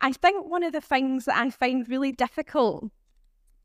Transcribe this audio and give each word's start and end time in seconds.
I 0.00 0.12
think 0.12 0.46
one 0.46 0.62
of 0.62 0.72
the 0.72 0.80
things 0.80 1.26
that 1.26 1.36
I 1.36 1.50
find 1.50 1.88
really 1.88 2.12
difficult 2.12 2.90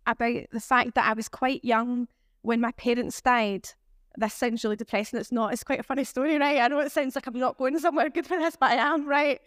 about 0.06 0.44
the 0.52 0.60
fact 0.60 0.96
that 0.96 1.10
I 1.10 1.14
was 1.14 1.30
quite 1.30 1.64
young 1.64 2.08
when 2.42 2.62
my 2.62 2.72
parents 2.74 3.22
died. 3.22 3.70
This 4.18 4.34
sounds 4.34 4.64
really 4.64 4.76
depressing. 4.76 5.20
It's 5.20 5.32
not. 5.32 5.52
It's 5.52 5.64
quite 5.64 5.80
a 5.80 5.84
funny 5.84 6.04
story, 6.04 6.38
right? 6.38 6.60
I 6.60 6.68
know 6.68 6.80
it 6.80 6.92
sounds 6.92 7.16
like 7.16 7.28
I'm 7.28 7.38
not 7.38 7.58
going 7.58 7.78
somewhere 7.80 8.10
good 8.10 8.28
for 8.28 8.38
this, 8.38 8.56
but 8.56 8.72
I 8.72 8.76
am, 8.76 9.08
right? 9.08 9.42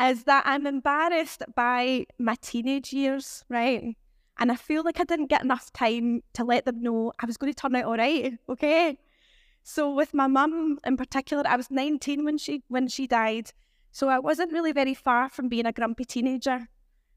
Is 0.00 0.24
that 0.24 0.44
I'm 0.46 0.66
embarrassed 0.66 1.42
by 1.54 2.06
my 2.18 2.36
teenage 2.40 2.92
years, 2.92 3.44
right? 3.48 3.96
And 4.38 4.52
I 4.52 4.56
feel 4.56 4.84
like 4.84 5.00
I 5.00 5.04
didn't 5.04 5.26
get 5.26 5.42
enough 5.42 5.72
time 5.72 6.22
to 6.34 6.44
let 6.44 6.64
them 6.64 6.82
know 6.82 7.12
I 7.18 7.26
was 7.26 7.36
going 7.36 7.52
to 7.52 7.60
turn 7.60 7.74
out 7.74 7.84
all 7.84 7.96
right, 7.96 8.34
okay? 8.48 8.98
So 9.62 9.92
with 9.92 10.14
my 10.14 10.26
mum 10.26 10.78
in 10.84 10.96
particular, 10.96 11.42
I 11.46 11.56
was 11.56 11.70
19 11.70 12.24
when 12.24 12.38
she 12.38 12.62
when 12.68 12.88
she 12.88 13.06
died. 13.06 13.52
So 13.90 14.08
I 14.08 14.18
wasn't 14.18 14.52
really 14.52 14.72
very 14.72 14.94
far 14.94 15.28
from 15.28 15.48
being 15.48 15.66
a 15.66 15.72
grumpy 15.72 16.04
teenager. 16.04 16.68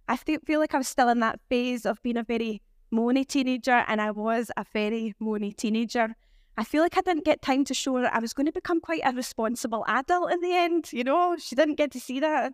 I 0.07 0.17
feel 0.17 0.59
like 0.59 0.73
I 0.73 0.77
was 0.77 0.87
still 0.87 1.09
in 1.09 1.19
that 1.19 1.39
phase 1.49 1.85
of 1.85 2.01
being 2.01 2.17
a 2.17 2.23
very 2.23 2.61
moany 2.93 3.25
teenager, 3.25 3.85
and 3.87 4.01
I 4.01 4.11
was 4.11 4.51
a 4.57 4.65
very 4.73 5.15
moany 5.21 5.55
teenager. 5.55 6.15
I 6.57 6.63
feel 6.63 6.83
like 6.83 6.97
I 6.97 7.01
didn't 7.01 7.23
get 7.23 7.41
time 7.41 7.63
to 7.65 7.73
show 7.73 7.95
her 7.95 8.09
I 8.13 8.19
was 8.19 8.33
going 8.33 8.45
to 8.45 8.51
become 8.51 8.81
quite 8.81 9.01
a 9.05 9.13
responsible 9.13 9.85
adult 9.87 10.31
in 10.31 10.41
the 10.41 10.53
end. 10.53 10.91
You 10.91 11.03
know, 11.03 11.37
she 11.37 11.55
didn't 11.55 11.75
get 11.75 11.91
to 11.91 11.99
see 11.99 12.19
that. 12.19 12.53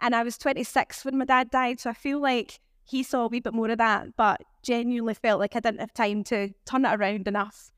And 0.00 0.14
I 0.14 0.22
was 0.22 0.38
26 0.38 1.04
when 1.04 1.18
my 1.18 1.24
dad 1.24 1.50
died, 1.50 1.80
so 1.80 1.90
I 1.90 1.94
feel 1.94 2.20
like 2.20 2.60
he 2.84 3.02
saw 3.02 3.24
a 3.24 3.28
wee 3.28 3.40
bit 3.40 3.54
more 3.54 3.70
of 3.70 3.78
that, 3.78 4.16
but 4.16 4.42
genuinely 4.62 5.14
felt 5.14 5.40
like 5.40 5.56
I 5.56 5.60
didn't 5.60 5.80
have 5.80 5.94
time 5.94 6.24
to 6.24 6.50
turn 6.64 6.84
it 6.84 6.94
around 6.94 7.26
enough. 7.28 7.70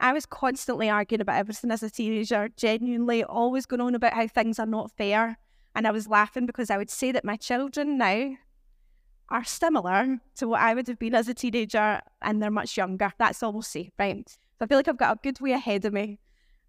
I 0.00 0.12
was 0.12 0.26
constantly 0.26 0.88
arguing 0.88 1.20
about 1.20 1.36
everything 1.36 1.70
as 1.70 1.82
a 1.82 1.90
teenager, 1.90 2.48
genuinely 2.56 3.24
always 3.24 3.66
going 3.66 3.80
on 3.80 3.94
about 3.94 4.12
how 4.12 4.28
things 4.28 4.58
are 4.58 4.66
not 4.66 4.92
fair. 4.92 5.38
And 5.74 5.86
I 5.86 5.90
was 5.90 6.08
laughing 6.08 6.46
because 6.46 6.70
I 6.70 6.76
would 6.76 6.90
say 6.90 7.12
that 7.12 7.24
my 7.24 7.36
children 7.36 7.98
now 7.98 8.34
are 9.28 9.44
similar 9.44 10.18
to 10.36 10.48
what 10.48 10.60
I 10.60 10.74
would 10.74 10.86
have 10.86 10.98
been 10.98 11.14
as 11.14 11.28
a 11.28 11.34
teenager 11.34 12.00
and 12.22 12.42
they're 12.42 12.50
much 12.50 12.76
younger. 12.76 13.12
That's 13.18 13.42
all 13.42 13.52
we'll 13.52 13.62
see, 13.62 13.90
right? 13.98 14.28
So 14.28 14.64
I 14.64 14.66
feel 14.66 14.78
like 14.78 14.88
I've 14.88 14.96
got 14.96 15.16
a 15.16 15.20
good 15.22 15.40
way 15.40 15.52
ahead 15.52 15.84
of 15.84 15.92
me. 15.92 16.18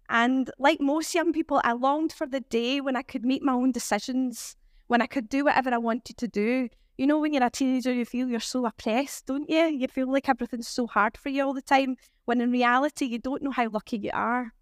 And 0.08 0.50
like 0.58 0.80
most 0.80 1.14
young 1.14 1.32
people, 1.32 1.60
I 1.64 1.72
longed 1.72 2.12
for 2.12 2.26
the 2.26 2.40
day 2.40 2.80
when 2.80 2.96
I 2.96 3.02
could 3.02 3.24
make 3.24 3.42
my 3.42 3.52
own 3.52 3.70
decisions, 3.70 4.56
when 4.88 5.00
I 5.00 5.06
could 5.06 5.28
do 5.28 5.44
whatever 5.44 5.72
I 5.72 5.78
wanted 5.78 6.16
to 6.18 6.28
do. 6.28 6.68
You 6.98 7.06
know, 7.06 7.18
when 7.18 7.32
you're 7.32 7.44
a 7.44 7.50
teenager, 7.50 7.92
you 7.92 8.04
feel 8.04 8.28
you're 8.28 8.40
so 8.40 8.66
oppressed, 8.66 9.26
don't 9.26 9.48
you? 9.48 9.64
You 9.66 9.88
feel 9.88 10.10
like 10.12 10.28
everything's 10.28 10.68
so 10.68 10.86
hard 10.86 11.16
for 11.16 11.30
you 11.30 11.44
all 11.44 11.54
the 11.54 11.62
time, 11.62 11.96
when 12.30 12.40
in 12.40 12.52
reality, 12.52 13.06
you 13.06 13.18
don't 13.18 13.42
know 13.42 13.50
how 13.50 13.68
lucky 13.68 13.98
you 13.98 14.10
are. 14.14 14.52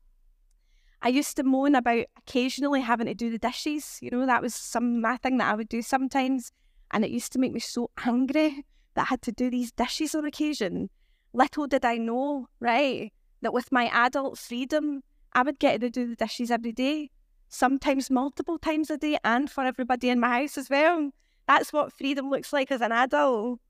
I 1.03 1.09
used 1.09 1.37
to 1.37 1.43
moan 1.43 1.75
about 1.75 2.07
occasionally 2.17 2.81
having 2.81 3.09
to 3.09 3.15
do 3.15 3.31
the 3.31 3.37
dishes. 3.37 3.99
You 4.01 4.11
know, 4.11 4.25
that 4.25 4.41
was 4.41 4.55
some 4.55 5.03
my 5.03 5.19
thing 5.19 5.37
that 5.37 5.53
I 5.53 5.55
would 5.55 5.69
do 5.69 5.83
sometimes. 5.83 6.51
And 6.93 7.05
it 7.05 7.11
used 7.11 7.31
to 7.33 7.39
make 7.39 7.53
me 7.53 7.61
so 7.61 7.91
angry 8.07 8.65
that 8.95 9.03
I 9.03 9.05
had 9.05 9.21
to 9.21 9.33
do 9.33 9.51
these 9.51 9.71
dishes 9.71 10.15
on 10.15 10.25
occasion. 10.25 10.89
Little 11.35 11.67
did 11.67 11.85
I 11.85 11.99
know, 11.99 12.49
right, 12.59 13.13
that 13.43 13.53
with 13.53 13.71
my 13.71 13.91
adult 13.93 14.39
freedom, 14.39 15.03
I 15.35 15.43
would 15.43 15.59
get 15.59 15.83
to 15.83 15.91
do 15.91 16.07
the 16.09 16.17
dishes 16.17 16.51
every 16.51 16.73
day, 16.73 17.11
sometimes 17.51 18.11
multiple 18.11 18.59
times 18.59 18.89
a 18.89 18.97
day, 18.97 19.19
and 19.25 19.51
for 19.51 19.65
everybody 19.65 20.09
in 20.09 20.21
my 20.21 20.41
house 20.41 20.57
as 20.57 20.71
well. 20.71 21.11
That's 21.47 21.71
what 21.71 21.93
freedom 21.93 22.31
looks 22.31 22.51
like 22.51 22.73
as 22.73 22.81
an 22.81 22.93
adult. 22.93 23.61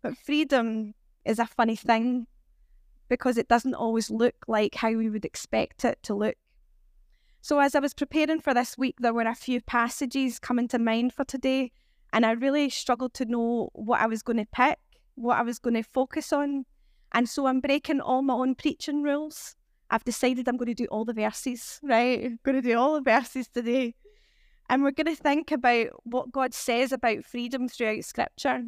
But 0.00 0.16
freedom 0.16 0.94
is 1.26 1.38
a 1.38 1.44
funny 1.44 1.76
thing 1.76 2.28
because 3.08 3.36
it 3.38 3.48
doesn't 3.48 3.74
always 3.74 4.10
look 4.10 4.34
like 4.48 4.74
how 4.74 4.92
we 4.92 5.10
would 5.10 5.24
expect 5.24 5.84
it 5.84 5.98
to 6.02 6.14
look. 6.14 6.36
So, 7.40 7.58
as 7.58 7.74
I 7.74 7.80
was 7.80 7.94
preparing 7.94 8.40
for 8.40 8.54
this 8.54 8.78
week, 8.78 8.96
there 9.00 9.12
were 9.12 9.22
a 9.22 9.34
few 9.34 9.60
passages 9.60 10.38
coming 10.38 10.68
to 10.68 10.78
mind 10.78 11.12
for 11.12 11.24
today 11.24 11.72
and 12.14 12.24
I 12.24 12.30
really 12.30 12.70
struggled 12.70 13.12
to 13.14 13.24
know 13.24 13.70
what 13.72 14.00
I 14.00 14.06
was 14.06 14.22
going 14.22 14.36
to 14.36 14.46
pick, 14.46 14.78
what 15.16 15.36
I 15.36 15.42
was 15.42 15.58
going 15.58 15.74
to 15.74 15.82
focus 15.82 16.32
on. 16.32 16.64
And 17.10 17.28
so 17.28 17.46
I'm 17.46 17.58
breaking 17.58 18.00
all 18.00 18.22
my 18.22 18.34
own 18.34 18.54
preaching 18.54 19.02
rules. 19.02 19.56
I've 19.90 20.04
decided 20.04 20.48
I'm 20.48 20.56
going 20.56 20.68
to 20.68 20.74
do 20.74 20.86
all 20.86 21.04
the 21.04 21.12
verses, 21.12 21.80
right? 21.82 22.24
I'm 22.24 22.38
going 22.44 22.54
to 22.54 22.62
do 22.62 22.78
all 22.78 22.94
the 22.94 23.00
verses 23.00 23.48
today. 23.48 23.96
And 24.70 24.84
we're 24.84 24.92
going 24.92 25.14
to 25.14 25.20
think 25.20 25.50
about 25.50 25.88
what 26.04 26.30
God 26.30 26.54
says 26.54 26.92
about 26.92 27.24
freedom 27.24 27.68
throughout 27.68 28.04
Scripture. 28.04 28.62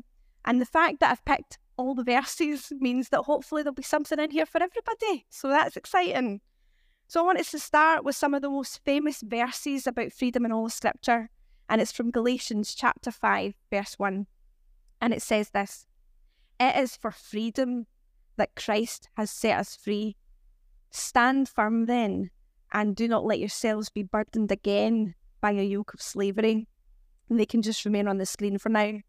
And 0.44 0.60
the 0.60 0.66
fact 0.66 0.98
that 0.98 1.12
I've 1.12 1.24
picked 1.24 1.58
all 1.76 1.94
the 1.94 2.04
verses 2.04 2.72
means 2.78 3.10
that 3.10 3.22
hopefully 3.22 3.62
there'll 3.62 3.74
be 3.74 3.82
something 3.82 4.18
in 4.18 4.30
here 4.30 4.46
for 4.46 4.62
everybody. 4.62 5.26
So 5.30 5.48
that's 5.48 5.76
exciting. 5.76 6.40
So 7.08 7.20
I 7.20 7.24
wanted 7.24 7.46
to 7.46 7.58
start 7.58 8.04
with 8.04 8.16
some 8.16 8.34
of 8.34 8.42
the 8.42 8.50
most 8.50 8.80
famous 8.84 9.22
verses 9.22 9.86
about 9.86 10.12
freedom 10.12 10.44
in 10.44 10.52
all 10.52 10.66
of 10.66 10.72
Scripture 10.72 11.30
and 11.68 11.80
it's 11.80 11.92
from 11.92 12.10
Galatians 12.10 12.74
chapter 12.74 13.10
5, 13.10 13.54
verse 13.70 13.98
1. 13.98 14.26
And 15.00 15.12
it 15.12 15.22
says 15.22 15.50
this 15.50 15.86
It 16.60 16.76
is 16.76 16.96
for 16.96 17.10
freedom 17.10 17.86
that 18.36 18.54
Christ 18.54 19.08
has 19.16 19.30
set 19.30 19.58
us 19.58 19.76
free. 19.76 20.16
Stand 20.90 21.48
firm 21.48 21.86
then, 21.86 22.30
and 22.72 22.94
do 22.94 23.08
not 23.08 23.24
let 23.24 23.40
yourselves 23.40 23.90
be 23.90 24.02
burdened 24.02 24.52
again 24.52 25.14
by 25.40 25.52
a 25.52 25.62
yoke 25.62 25.92
of 25.94 26.00
slavery. 26.00 26.68
And 27.28 27.40
they 27.40 27.46
can 27.46 27.62
just 27.62 27.84
remain 27.84 28.06
on 28.06 28.18
the 28.18 28.26
screen 28.26 28.58
for 28.58 28.68
now. 28.68 29.00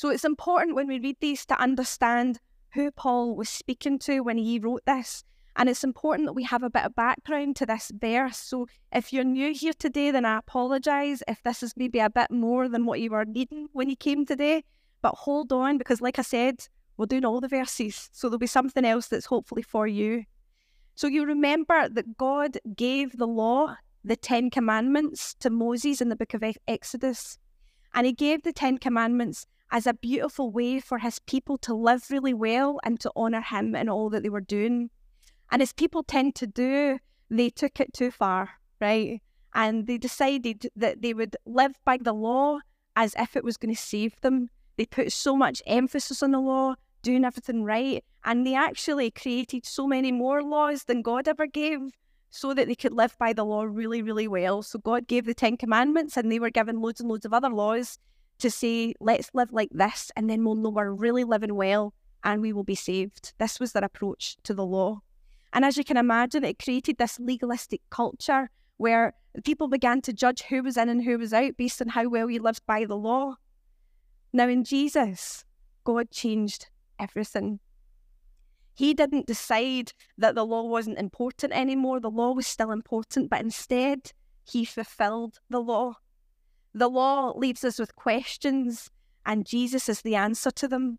So 0.00 0.08
it's 0.08 0.24
important 0.24 0.76
when 0.76 0.86
we 0.86 0.98
read 0.98 1.18
these 1.20 1.44
to 1.44 1.60
understand 1.60 2.40
who 2.72 2.90
Paul 2.90 3.36
was 3.36 3.50
speaking 3.50 3.98
to 3.98 4.20
when 4.20 4.38
he 4.38 4.58
wrote 4.58 4.80
this 4.86 5.24
and 5.56 5.68
it's 5.68 5.84
important 5.84 6.26
that 6.26 6.32
we 6.32 6.42
have 6.44 6.62
a 6.62 6.70
bit 6.70 6.86
of 6.86 6.94
background 6.94 7.56
to 7.56 7.66
this 7.66 7.92
verse. 7.94 8.38
So 8.38 8.66
if 8.92 9.12
you're 9.12 9.24
new 9.24 9.52
here 9.52 9.74
today, 9.78 10.10
then 10.10 10.24
I 10.24 10.38
apologise 10.38 11.22
if 11.28 11.42
this 11.42 11.62
is 11.62 11.74
maybe 11.76 11.98
a 11.98 12.08
bit 12.08 12.30
more 12.30 12.66
than 12.66 12.86
what 12.86 13.02
you 13.02 13.10
were 13.10 13.26
needing 13.26 13.68
when 13.74 13.90
you 13.90 13.96
came 13.96 14.24
today. 14.24 14.64
But 15.02 15.16
hold 15.16 15.52
on, 15.52 15.76
because 15.76 16.00
like 16.00 16.18
I 16.18 16.22
said, 16.22 16.66
we're 16.96 17.04
doing 17.04 17.26
all 17.26 17.42
the 17.42 17.48
verses. 17.48 18.08
So 18.10 18.30
there'll 18.30 18.38
be 18.38 18.46
something 18.46 18.86
else 18.86 19.08
that's 19.08 19.26
hopefully 19.26 19.60
for 19.60 19.86
you. 19.86 20.24
So 20.94 21.08
you 21.08 21.26
remember 21.26 21.90
that 21.90 22.16
God 22.16 22.56
gave 22.74 23.18
the 23.18 23.26
law, 23.26 23.76
the 24.02 24.16
Ten 24.16 24.48
Commandments, 24.48 25.34
to 25.40 25.50
Moses 25.50 26.00
in 26.00 26.08
the 26.08 26.16
book 26.16 26.32
of 26.32 26.42
Exodus. 26.66 27.36
And 27.92 28.06
he 28.06 28.14
gave 28.14 28.44
the 28.44 28.54
Ten 28.54 28.78
Commandments 28.78 29.46
as 29.70 29.86
a 29.86 29.94
beautiful 29.94 30.50
way 30.50 30.80
for 30.80 30.98
his 30.98 31.18
people 31.20 31.56
to 31.58 31.74
live 31.74 32.10
really 32.10 32.34
well 32.34 32.80
and 32.84 32.98
to 33.00 33.12
honour 33.16 33.40
him 33.40 33.74
in 33.74 33.88
all 33.88 34.10
that 34.10 34.22
they 34.22 34.28
were 34.28 34.40
doing. 34.40 34.90
And 35.50 35.62
as 35.62 35.72
people 35.72 36.02
tend 36.02 36.34
to 36.36 36.46
do, 36.46 36.98
they 37.30 37.50
took 37.50 37.80
it 37.80 37.92
too 37.92 38.10
far, 38.10 38.50
right? 38.80 39.22
And 39.54 39.86
they 39.86 39.98
decided 39.98 40.68
that 40.76 41.02
they 41.02 41.14
would 41.14 41.36
live 41.46 41.78
by 41.84 41.98
the 41.98 42.12
law 42.12 42.58
as 42.96 43.14
if 43.18 43.36
it 43.36 43.44
was 43.44 43.56
going 43.56 43.74
to 43.74 43.80
save 43.80 44.20
them. 44.20 44.50
They 44.76 44.86
put 44.86 45.12
so 45.12 45.36
much 45.36 45.62
emphasis 45.66 46.22
on 46.22 46.32
the 46.32 46.40
law, 46.40 46.74
doing 47.02 47.24
everything 47.24 47.64
right, 47.64 48.04
and 48.24 48.46
they 48.46 48.54
actually 48.54 49.10
created 49.10 49.66
so 49.66 49.86
many 49.86 50.12
more 50.12 50.42
laws 50.42 50.84
than 50.84 51.02
God 51.02 51.28
ever 51.28 51.46
gave 51.46 51.80
so 52.30 52.54
that 52.54 52.68
they 52.68 52.74
could 52.74 52.92
live 52.92 53.16
by 53.18 53.32
the 53.32 53.44
law 53.44 53.62
really, 53.62 54.02
really 54.02 54.28
well. 54.28 54.62
So 54.62 54.78
God 54.78 55.08
gave 55.08 55.26
the 55.26 55.34
Ten 55.34 55.56
Commandments 55.56 56.16
and 56.16 56.30
they 56.30 56.38
were 56.38 56.50
given 56.50 56.80
loads 56.80 57.00
and 57.00 57.08
loads 57.08 57.24
of 57.24 57.34
other 57.34 57.50
laws 57.50 57.98
to 58.40 58.50
say, 58.50 58.94
let's 59.00 59.30
live 59.34 59.52
like 59.52 59.70
this, 59.72 60.10
and 60.16 60.28
then 60.28 60.44
we'll 60.44 60.54
know 60.54 60.70
we're 60.70 60.92
really 60.92 61.24
living 61.24 61.54
well 61.54 61.94
and 62.24 62.42
we 62.42 62.52
will 62.52 62.64
be 62.64 62.74
saved. 62.74 63.32
This 63.38 63.58
was 63.58 63.72
their 63.72 63.84
approach 63.84 64.36
to 64.44 64.54
the 64.54 64.64
law. 64.64 65.00
And 65.52 65.64
as 65.64 65.76
you 65.76 65.84
can 65.84 65.96
imagine, 65.96 66.44
it 66.44 66.58
created 66.58 66.98
this 66.98 67.18
legalistic 67.18 67.80
culture 67.90 68.50
where 68.76 69.14
people 69.44 69.68
began 69.68 70.00
to 70.02 70.12
judge 70.12 70.42
who 70.42 70.62
was 70.62 70.76
in 70.76 70.88
and 70.88 71.02
who 71.02 71.18
was 71.18 71.32
out 71.32 71.56
based 71.56 71.80
on 71.80 71.88
how 71.88 72.08
well 72.08 72.30
you 72.30 72.42
lived 72.42 72.64
by 72.66 72.84
the 72.84 72.96
law. 72.96 73.34
Now, 74.32 74.48
in 74.48 74.64
Jesus, 74.64 75.44
God 75.84 76.10
changed 76.10 76.68
everything. 76.98 77.58
He 78.74 78.94
didn't 78.94 79.26
decide 79.26 79.92
that 80.18 80.34
the 80.34 80.46
law 80.46 80.62
wasn't 80.62 80.98
important 80.98 81.52
anymore. 81.52 82.00
The 82.00 82.10
law 82.10 82.32
was 82.32 82.46
still 82.46 82.70
important, 82.70 83.28
but 83.28 83.40
instead, 83.40 84.12
he 84.44 84.64
fulfilled 84.64 85.38
the 85.50 85.60
law. 85.60 85.94
The 86.74 86.88
law 86.88 87.32
leaves 87.36 87.64
us 87.64 87.78
with 87.78 87.96
questions, 87.96 88.90
and 89.26 89.46
Jesus 89.46 89.88
is 89.88 90.02
the 90.02 90.14
answer 90.14 90.50
to 90.52 90.68
them. 90.68 90.98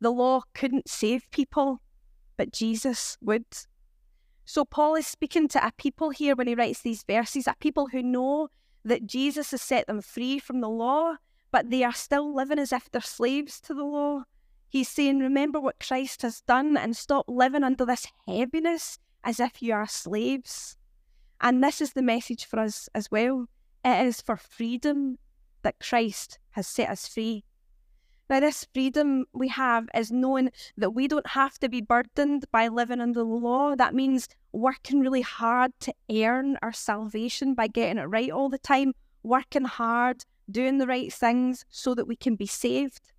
The 0.00 0.10
law 0.10 0.42
couldn't 0.52 0.88
save 0.88 1.30
people, 1.30 1.80
but 2.36 2.52
Jesus 2.52 3.16
would. 3.22 3.46
So 4.44 4.64
Paul 4.64 4.96
is 4.96 5.06
speaking 5.06 5.48
to 5.48 5.66
a 5.66 5.72
people 5.72 6.10
here 6.10 6.36
when 6.36 6.46
he 6.46 6.54
writes 6.54 6.82
these 6.82 7.02
verses, 7.02 7.46
a 7.46 7.54
people 7.58 7.88
who 7.88 8.02
know 8.02 8.48
that 8.84 9.06
Jesus 9.06 9.52
has 9.52 9.62
set 9.62 9.86
them 9.86 10.02
free 10.02 10.38
from 10.38 10.60
the 10.60 10.68
law, 10.68 11.14
but 11.50 11.70
they 11.70 11.82
are 11.82 11.94
still 11.94 12.34
living 12.34 12.58
as 12.58 12.72
if 12.72 12.90
they're 12.90 13.00
slaves 13.00 13.60
to 13.62 13.74
the 13.74 13.84
law. 13.84 14.24
He's 14.68 14.88
saying, 14.88 15.20
Remember 15.20 15.60
what 15.60 15.78
Christ 15.80 16.22
has 16.22 16.42
done 16.42 16.76
and 16.76 16.96
stop 16.96 17.24
living 17.28 17.64
under 17.64 17.86
this 17.86 18.06
heaviness 18.26 18.98
as 19.22 19.40
if 19.40 19.62
you 19.62 19.72
are 19.72 19.86
slaves. 19.86 20.76
And 21.40 21.62
this 21.62 21.80
is 21.80 21.92
the 21.92 22.02
message 22.02 22.44
for 22.44 22.58
us 22.58 22.88
as 22.94 23.10
well. 23.10 23.46
It 23.84 24.06
is 24.06 24.22
for 24.22 24.36
freedom 24.36 25.18
that 25.62 25.78
Christ 25.78 26.38
has 26.52 26.66
set 26.66 26.88
us 26.88 27.06
free. 27.06 27.44
Now, 28.30 28.40
this 28.40 28.66
freedom 28.72 29.26
we 29.34 29.48
have 29.48 29.88
is 29.94 30.10
knowing 30.10 30.50
that 30.78 30.90
we 30.90 31.06
don't 31.06 31.26
have 31.26 31.58
to 31.58 31.68
be 31.68 31.82
burdened 31.82 32.46
by 32.50 32.68
living 32.68 33.00
under 33.00 33.20
the 33.20 33.24
law. 33.24 33.76
That 33.76 33.94
means 33.94 34.28
working 34.52 35.00
really 35.00 35.20
hard 35.20 35.72
to 35.80 35.94
earn 36.10 36.56
our 36.62 36.72
salvation 36.72 37.54
by 37.54 37.66
getting 37.66 37.98
it 37.98 38.06
right 38.06 38.30
all 38.30 38.48
the 38.48 38.58
time, 38.58 38.94
working 39.22 39.64
hard 39.64 40.24
doing 40.50 40.78
the 40.78 40.86
right 40.86 41.12
things 41.12 41.66
so 41.68 41.94
that 41.94 42.08
we 42.08 42.16
can 42.16 42.34
be 42.34 42.46
saved. 42.46 43.12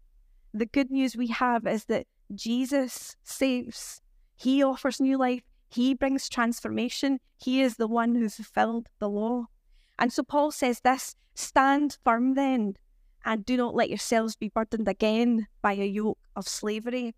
The 0.54 0.66
good 0.66 0.90
news 0.90 1.16
we 1.16 1.28
have 1.28 1.68
is 1.68 1.86
that 1.86 2.08
Jesus 2.34 3.16
saves. 3.24 4.02
He 4.36 4.64
offers 4.64 5.00
new 5.00 5.18
life. 5.18 5.44
He 5.70 5.94
brings 5.94 6.30
transformation. 6.30 7.20
He 7.38 7.62
is 7.62 7.76
the 7.76 7.88
one 7.88 8.16
who 8.16 8.30
fulfilled 8.30 8.90
the 9.00 9.10
law. 9.10 9.46
And 9.98 10.12
so 10.12 10.24
Paul 10.24 10.52
says 10.52 10.82
this 10.82 11.16
stand 11.36 11.98
firm 12.04 12.36
then, 12.36 12.76
and 13.24 13.46
do 13.46 13.58
not 13.58 13.76
let 13.76 13.90
yourselves 13.90 14.36
be 14.36 14.50
burdened 14.50 14.88
again 14.88 15.48
by 15.62 15.74
a 15.74 15.86
yoke 15.86 16.20
of 16.36 16.48
slavery. 16.48 17.16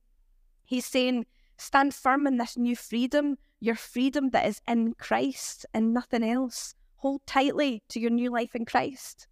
He's 0.65 0.85
saying, 0.85 1.25
stand 1.57 1.94
firm 1.94 2.27
in 2.27 2.38
this 2.38 2.57
new 2.57 2.75
freedom, 2.75 3.38
your 3.59 3.75
freedom 3.75 4.29
that 4.29 4.45
is 4.45 4.62
in 4.68 4.94
Christ 4.94 5.65
and 5.74 5.94
nothing 5.94 6.24
else. 6.24 6.75
Hold 6.97 7.21
tightly 7.25 7.83
to 7.89 8.00
your 8.00 8.12
new 8.12 8.31
life 8.31 8.56
in 8.56 8.65
Christ. 8.65 9.27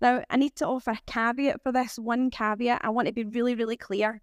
Now, 0.00 0.24
I 0.28 0.36
need 0.36 0.56
to 0.56 0.66
offer 0.66 0.90
a 0.90 0.98
caveat 1.06 1.62
for 1.62 1.72
this 1.72 1.98
one 1.98 2.30
caveat. 2.30 2.80
I 2.82 2.90
want 2.90 3.06
to 3.06 3.14
be 3.14 3.24
really, 3.24 3.54
really 3.54 3.76
clear. 3.76 4.20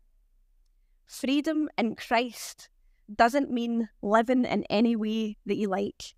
Freedom 1.05 1.69
in 1.77 1.95
Christ 1.95 2.69
doesn't 3.15 3.49
mean 3.51 3.89
living 4.01 4.45
in 4.45 4.63
any 4.65 4.95
way 4.95 5.37
that 5.45 5.55
you 5.55 5.67
like. 5.69 6.13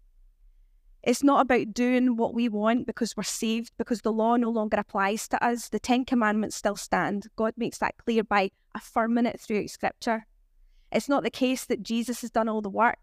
It's 1.03 1.23
not 1.23 1.41
about 1.41 1.73
doing 1.73 2.15
what 2.15 2.33
we 2.33 2.47
want 2.47 2.85
because 2.85 3.17
we're 3.17 3.23
saved, 3.23 3.71
because 3.77 4.01
the 4.01 4.11
law 4.11 4.35
no 4.35 4.49
longer 4.49 4.77
applies 4.77 5.27
to 5.29 5.43
us. 5.43 5.69
The 5.69 5.79
Ten 5.79 6.05
Commandments 6.05 6.55
still 6.55 6.75
stand. 6.75 7.27
God 7.35 7.53
makes 7.57 7.79
that 7.79 7.97
clear 7.97 8.23
by 8.23 8.51
affirming 8.75 9.25
it 9.25 9.39
throughout 9.39 9.69
Scripture. 9.69 10.25
It's 10.91 11.09
not 11.09 11.23
the 11.23 11.31
case 11.31 11.65
that 11.65 11.83
Jesus 11.83 12.21
has 12.21 12.29
done 12.29 12.49
all 12.49 12.61
the 12.61 12.69
work 12.69 12.99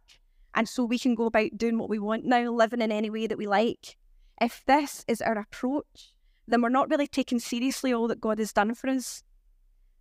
and 0.54 0.68
so 0.68 0.84
we 0.84 0.98
can 0.98 1.14
go 1.14 1.26
about 1.26 1.56
doing 1.56 1.78
what 1.78 1.88
we 1.88 1.98
want 1.98 2.24
now, 2.24 2.50
living 2.50 2.80
in 2.80 2.90
any 2.90 3.10
way 3.10 3.26
that 3.26 3.38
we 3.38 3.46
like. 3.46 3.96
If 4.40 4.64
this 4.66 5.04
is 5.06 5.20
our 5.20 5.38
approach, 5.38 6.14
then 6.46 6.62
we're 6.62 6.68
not 6.68 6.90
really 6.90 7.06
taking 7.06 7.38
seriously 7.38 7.92
all 7.92 8.08
that 8.08 8.20
God 8.20 8.38
has 8.38 8.52
done 8.52 8.74
for 8.74 8.88
us, 8.88 9.22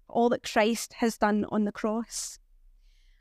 all 0.07 0.29
that 0.29 0.49
Christ 0.49 0.93
has 0.93 1.17
done 1.17 1.45
on 1.49 1.65
the 1.65 1.71
cross. 1.71 2.39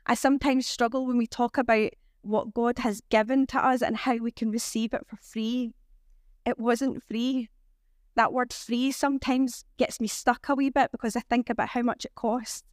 I 0.05 0.15
sometimes 0.15 0.65
struggle 0.65 1.05
when 1.05 1.17
we 1.17 1.27
talk 1.27 1.57
about 1.57 1.91
what 2.27 2.53
God 2.53 2.79
has 2.79 3.01
given 3.09 3.47
to 3.47 3.65
us 3.65 3.81
and 3.81 3.95
how 3.97 4.17
we 4.17 4.31
can 4.31 4.51
receive 4.51 4.93
it 4.93 5.05
for 5.07 5.17
free. 5.17 5.73
It 6.45 6.59
wasn't 6.59 7.03
free. 7.03 7.49
That 8.15 8.33
word 8.33 8.53
free 8.53 8.91
sometimes 8.91 9.63
gets 9.77 10.01
me 10.01 10.07
stuck 10.07 10.49
a 10.49 10.55
wee 10.55 10.69
bit 10.69 10.91
because 10.91 11.15
I 11.15 11.21
think 11.21 11.49
about 11.49 11.69
how 11.69 11.81
much 11.81 12.05
it 12.05 12.15
cost. 12.15 12.65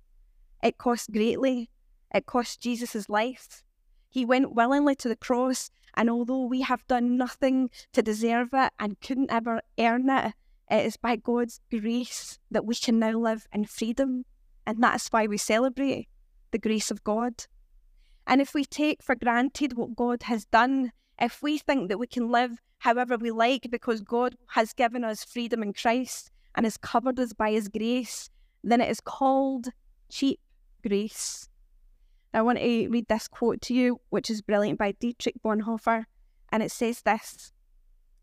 It 0.62 0.78
cost 0.78 1.12
greatly. 1.12 1.70
It 2.14 2.26
cost 2.26 2.60
Jesus' 2.60 3.08
life. 3.08 3.62
He 4.08 4.24
went 4.24 4.54
willingly 4.54 4.94
to 4.96 5.08
the 5.08 5.16
cross, 5.16 5.70
and 5.94 6.08
although 6.08 6.44
we 6.44 6.60
have 6.60 6.86
done 6.86 7.16
nothing 7.16 7.70
to 7.92 8.02
deserve 8.02 8.50
it 8.52 8.72
and 8.78 9.00
couldn't 9.00 9.32
ever 9.32 9.60
earn 9.78 10.08
it, 10.08 10.32
it 10.70 10.86
is 10.86 10.96
by 10.96 11.16
God's 11.16 11.60
grace 11.70 12.38
that 12.50 12.64
we 12.64 12.74
can 12.76 12.98
now 12.98 13.18
live 13.18 13.46
in 13.52 13.64
freedom. 13.64 14.24
And 14.66 14.82
that's 14.82 15.08
why 15.08 15.26
we 15.26 15.36
celebrate 15.36 16.08
the 16.52 16.58
grace 16.58 16.90
of 16.90 17.04
God. 17.04 17.44
And 18.26 18.40
if 18.40 18.54
we 18.54 18.64
take 18.64 19.02
for 19.02 19.14
granted 19.14 19.76
what 19.76 19.96
God 19.96 20.24
has 20.24 20.46
done, 20.46 20.92
if 21.20 21.42
we 21.42 21.58
think 21.58 21.88
that 21.88 21.98
we 21.98 22.06
can 22.06 22.30
live 22.30 22.60
however 22.78 23.16
we 23.16 23.30
like 23.30 23.68
because 23.70 24.00
God 24.02 24.36
has 24.48 24.72
given 24.72 25.04
us 25.04 25.24
freedom 25.24 25.62
in 25.62 25.72
Christ 25.72 26.30
and 26.54 26.66
has 26.66 26.76
covered 26.76 27.18
us 27.18 27.32
by 27.32 27.52
his 27.52 27.68
grace, 27.68 28.30
then 28.62 28.80
it 28.80 28.90
is 28.90 29.00
called 29.00 29.68
cheap 30.08 30.40
grace. 30.86 31.48
I 32.32 32.42
want 32.42 32.58
to 32.58 32.88
read 32.88 33.06
this 33.08 33.28
quote 33.28 33.60
to 33.62 33.74
you, 33.74 34.00
which 34.10 34.28
is 34.28 34.42
brilliant 34.42 34.78
by 34.78 34.92
Dietrich 34.92 35.36
Bonhoeffer. 35.44 36.04
And 36.50 36.62
it 36.62 36.72
says 36.72 37.02
this 37.02 37.52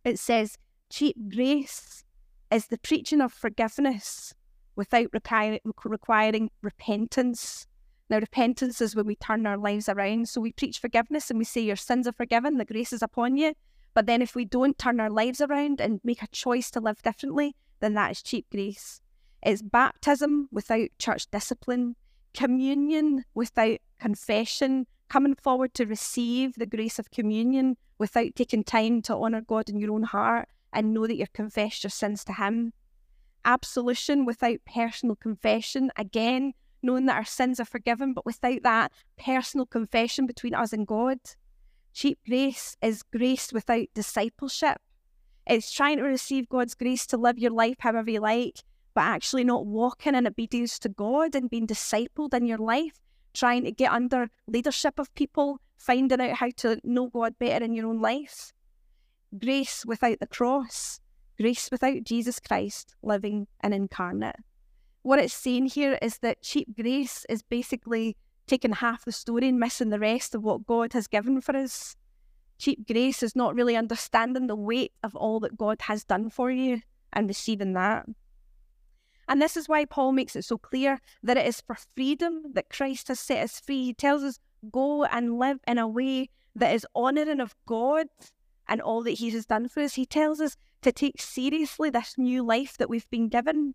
It 0.04 0.20
says, 0.20 0.58
Cheap 0.90 1.16
grace 1.34 2.04
is 2.52 2.68
the 2.68 2.78
preaching 2.78 3.22
of 3.22 3.32
forgiveness 3.32 4.34
without 4.76 5.08
requiring 5.14 6.50
repentance 6.62 7.68
now, 8.12 8.18
repentance 8.18 8.82
is 8.82 8.94
when 8.94 9.06
we 9.06 9.16
turn 9.16 9.48
our 9.48 9.58
lives 9.58 9.88
around. 9.88 10.28
So 10.28 10.42
we 10.42 10.52
preach 10.52 10.80
forgiveness 10.80 11.30
and 11.30 11.40
we 11.40 11.46
say, 11.46 11.62
Your 11.62 11.78
sins 11.78 12.06
are 12.06 12.12
forgiven, 12.12 12.58
the 12.58 12.66
grace 12.66 12.92
is 12.92 13.02
upon 13.02 13.38
you. 13.38 13.54
But 13.94 14.06
then 14.06 14.22
if 14.22 14.36
we 14.36 14.44
don't 14.44 14.78
turn 14.78 15.00
our 15.00 15.10
lives 15.10 15.40
around 15.40 15.80
and 15.80 16.02
make 16.04 16.22
a 16.22 16.28
choice 16.28 16.70
to 16.72 16.82
live 16.82 17.02
differently, 17.02 17.56
then 17.80 17.94
that 17.94 18.12
is 18.12 18.22
cheap 18.22 18.48
grace. 18.52 19.00
It's 19.42 19.62
baptism 19.62 20.50
without 20.52 20.90
church 21.00 21.32
discipline, 21.32 21.96
communion 22.34 23.24
without 23.34 23.78
confession, 23.98 24.88
coming 25.08 25.36
forward 25.36 25.74
to 25.76 25.86
receive 25.86 26.56
the 26.56 26.66
grace 26.66 27.00
of 27.00 27.12
communion 27.12 27.78
without 27.98 28.36
taking 28.36 28.66
time 28.66 29.02
to 29.04 29.16
honour 29.16 29.42
God 29.42 29.70
in 29.70 29.80
your 29.80 29.94
own 29.94 30.04
heart 30.04 30.50
and 30.74 30.94
know 30.94 31.08
that 31.08 31.16
you've 31.16 31.32
confessed 31.32 31.86
your 31.86 31.92
sins 31.92 32.26
to 32.26 32.34
Him. 32.34 32.74
Absolution 33.46 34.26
without 34.26 34.60
personal 34.66 35.16
confession, 35.16 35.92
again, 35.96 36.54
knowing 36.82 37.06
that 37.06 37.16
our 37.16 37.26
sins 37.26 37.60
are 37.60 37.66
forgiven, 37.66 38.14
but 38.14 38.26
without 38.26 38.64
that 38.64 38.92
personal 39.18 39.66
confession 39.66 40.26
between 40.26 40.54
us 40.54 40.74
and 40.74 40.88
God. 40.88 41.20
Cheap 41.94 42.20
grace 42.28 42.78
is 42.82 43.04
grace 43.04 43.52
without 43.52 43.88
discipleship. 43.94 44.78
It's 45.46 45.72
trying 45.72 45.98
to 45.98 46.04
receive 46.04 46.50
God's 46.50 46.76
grace 46.76 47.06
to 47.08 47.18
live 47.18 47.38
your 47.38 47.52
life 47.52 47.78
however 47.80 48.10
you 48.10 48.22
like, 48.22 48.64
but 48.94 49.02
actually 49.02 49.44
not 49.44 49.66
walking 49.66 50.16
in 50.16 50.28
obedience 50.28 50.80
to 50.80 50.90
God 50.90 51.36
and 51.36 51.50
being 51.50 51.68
discipled 51.68 52.34
in 52.34 52.46
your 52.46 52.58
life, 52.58 53.00
trying 53.34 53.64
to 53.66 53.72
get 53.72 53.92
under 53.92 54.30
leadership 54.48 55.00
of 55.00 55.14
people, 55.16 55.60
finding 55.78 56.22
out 56.22 56.38
how 56.38 56.50
to 56.58 56.80
know 56.84 57.10
God 57.10 57.38
better 57.40 57.66
in 57.66 57.74
your 57.74 57.88
own 57.88 58.02
life. 58.02 58.54
Grace 59.38 59.86
without 59.86 60.20
the 60.20 60.28
cross, 60.28 61.00
grace 61.40 61.70
without 61.72 62.04
Jesus 62.04 62.40
Christ 62.40 62.96
living 63.02 63.48
and 63.62 63.74
incarnate 63.74 64.36
what 65.04 65.20
it's 65.20 65.34
saying 65.34 65.68
here 65.68 65.98
is 66.02 66.20
that 66.20 66.42
cheap 66.42 66.76
grace 66.76 67.26
is 67.30 67.42
basically 67.42 68.16
taking 68.48 68.74
half 68.74 69.06
the 69.06 69.12
story 69.12 69.48
and 69.48 69.60
missing 69.60 69.90
the 69.90 70.00
rest 70.00 70.36
of 70.36 70.44
what 70.44 70.66
God 70.66 70.94
has 70.94 71.08
given 71.08 71.42
for 71.42 71.56
us. 71.56 71.96
Cheap 72.60 72.88
grace 72.88 73.24
is 73.24 73.36
not 73.36 73.56
really 73.56 73.76
understanding 73.76 74.48
the 74.48 74.56
weight 74.56 74.94
of 75.04 75.16
all 75.16 75.40
that 75.40 75.58
God 75.58 75.82
has 75.84 76.04
done 76.04 76.30
for 76.30 76.52
you 76.52 76.82
and 77.14 77.28
receiving 77.28 77.74
that. 77.74 78.06
And 79.28 79.42
this 79.42 79.56
is 79.56 79.70
why 79.70 79.86
Paul 79.86 80.12
makes 80.12 80.36
it 80.36 80.44
so 80.44 80.58
clear 80.58 81.00
that 81.24 81.38
it 81.38 81.48
is 81.48 81.62
for 81.62 81.78
freedom 81.96 82.44
that 82.54 82.70
Christ 82.70 83.08
has 83.08 83.20
set 83.20 83.44
us 83.44 83.60
free. 83.60 83.86
He 83.86 83.94
tells 83.94 84.24
us, 84.24 84.40
go 84.72 85.06
and 85.06 85.40
live 85.40 85.60
in 85.68 85.78
a 85.78 85.88
way 85.88 86.30
that 86.56 86.76
is 86.76 86.86
honouring 86.96 87.40
of 87.40 87.56
God 87.66 88.08
and 88.68 88.82
all 88.82 89.04
that 89.04 89.12
He 89.12 89.30
has 89.32 89.46
done 89.46 89.70
for 89.70 89.82
us. 89.82 89.96
He 89.96 90.06
tells 90.06 90.42
us 90.42 90.58
to 90.82 90.92
take 90.92 91.22
seriously 91.22 91.90
this 91.90 92.16
new 92.18 92.44
life 92.44 92.78
that 92.78 92.90
we've 92.90 93.10
been 93.10 93.30
given 93.30 93.74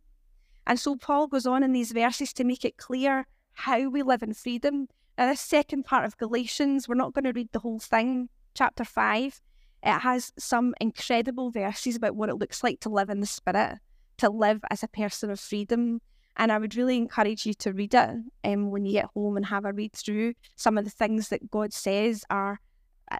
and 0.66 0.78
so 0.78 0.96
Paul 0.96 1.28
goes 1.28 1.46
on 1.46 1.62
in 1.62 1.72
these 1.72 1.92
verses 1.92 2.32
to 2.34 2.44
make 2.44 2.64
it 2.64 2.76
clear 2.76 3.26
how 3.52 3.88
we 3.88 4.02
live 4.02 4.22
in 4.22 4.34
freedom. 4.34 4.88
Now, 5.16 5.26
this 5.26 5.40
second 5.40 5.84
part 5.84 6.04
of 6.04 6.18
Galatians, 6.18 6.88
we're 6.88 6.94
not 6.94 7.14
going 7.14 7.24
to 7.24 7.32
read 7.32 7.50
the 7.52 7.60
whole 7.60 7.78
thing, 7.78 8.28
chapter 8.54 8.84
5. 8.84 9.40
It 9.82 9.98
has 10.00 10.32
some 10.38 10.74
incredible 10.80 11.50
verses 11.50 11.96
about 11.96 12.16
what 12.16 12.28
it 12.28 12.34
looks 12.34 12.62
like 12.62 12.80
to 12.80 12.88
live 12.88 13.08
in 13.08 13.20
the 13.20 13.26
Spirit, 13.26 13.78
to 14.18 14.28
live 14.28 14.60
as 14.70 14.82
a 14.82 14.88
person 14.88 15.30
of 15.30 15.40
freedom. 15.40 16.00
And 16.36 16.52
I 16.52 16.58
would 16.58 16.76
really 16.76 16.96
encourage 16.96 17.46
you 17.46 17.54
to 17.54 17.72
read 17.72 17.94
it 17.94 18.10
um, 18.44 18.70
when 18.70 18.84
you 18.84 18.92
get 18.92 19.10
home 19.14 19.36
and 19.36 19.46
have 19.46 19.64
a 19.64 19.72
read 19.72 19.92
through. 19.94 20.34
Some 20.56 20.76
of 20.76 20.84
the 20.84 20.90
things 20.90 21.28
that 21.28 21.50
God 21.50 21.72
says 21.72 22.24
are 22.28 22.60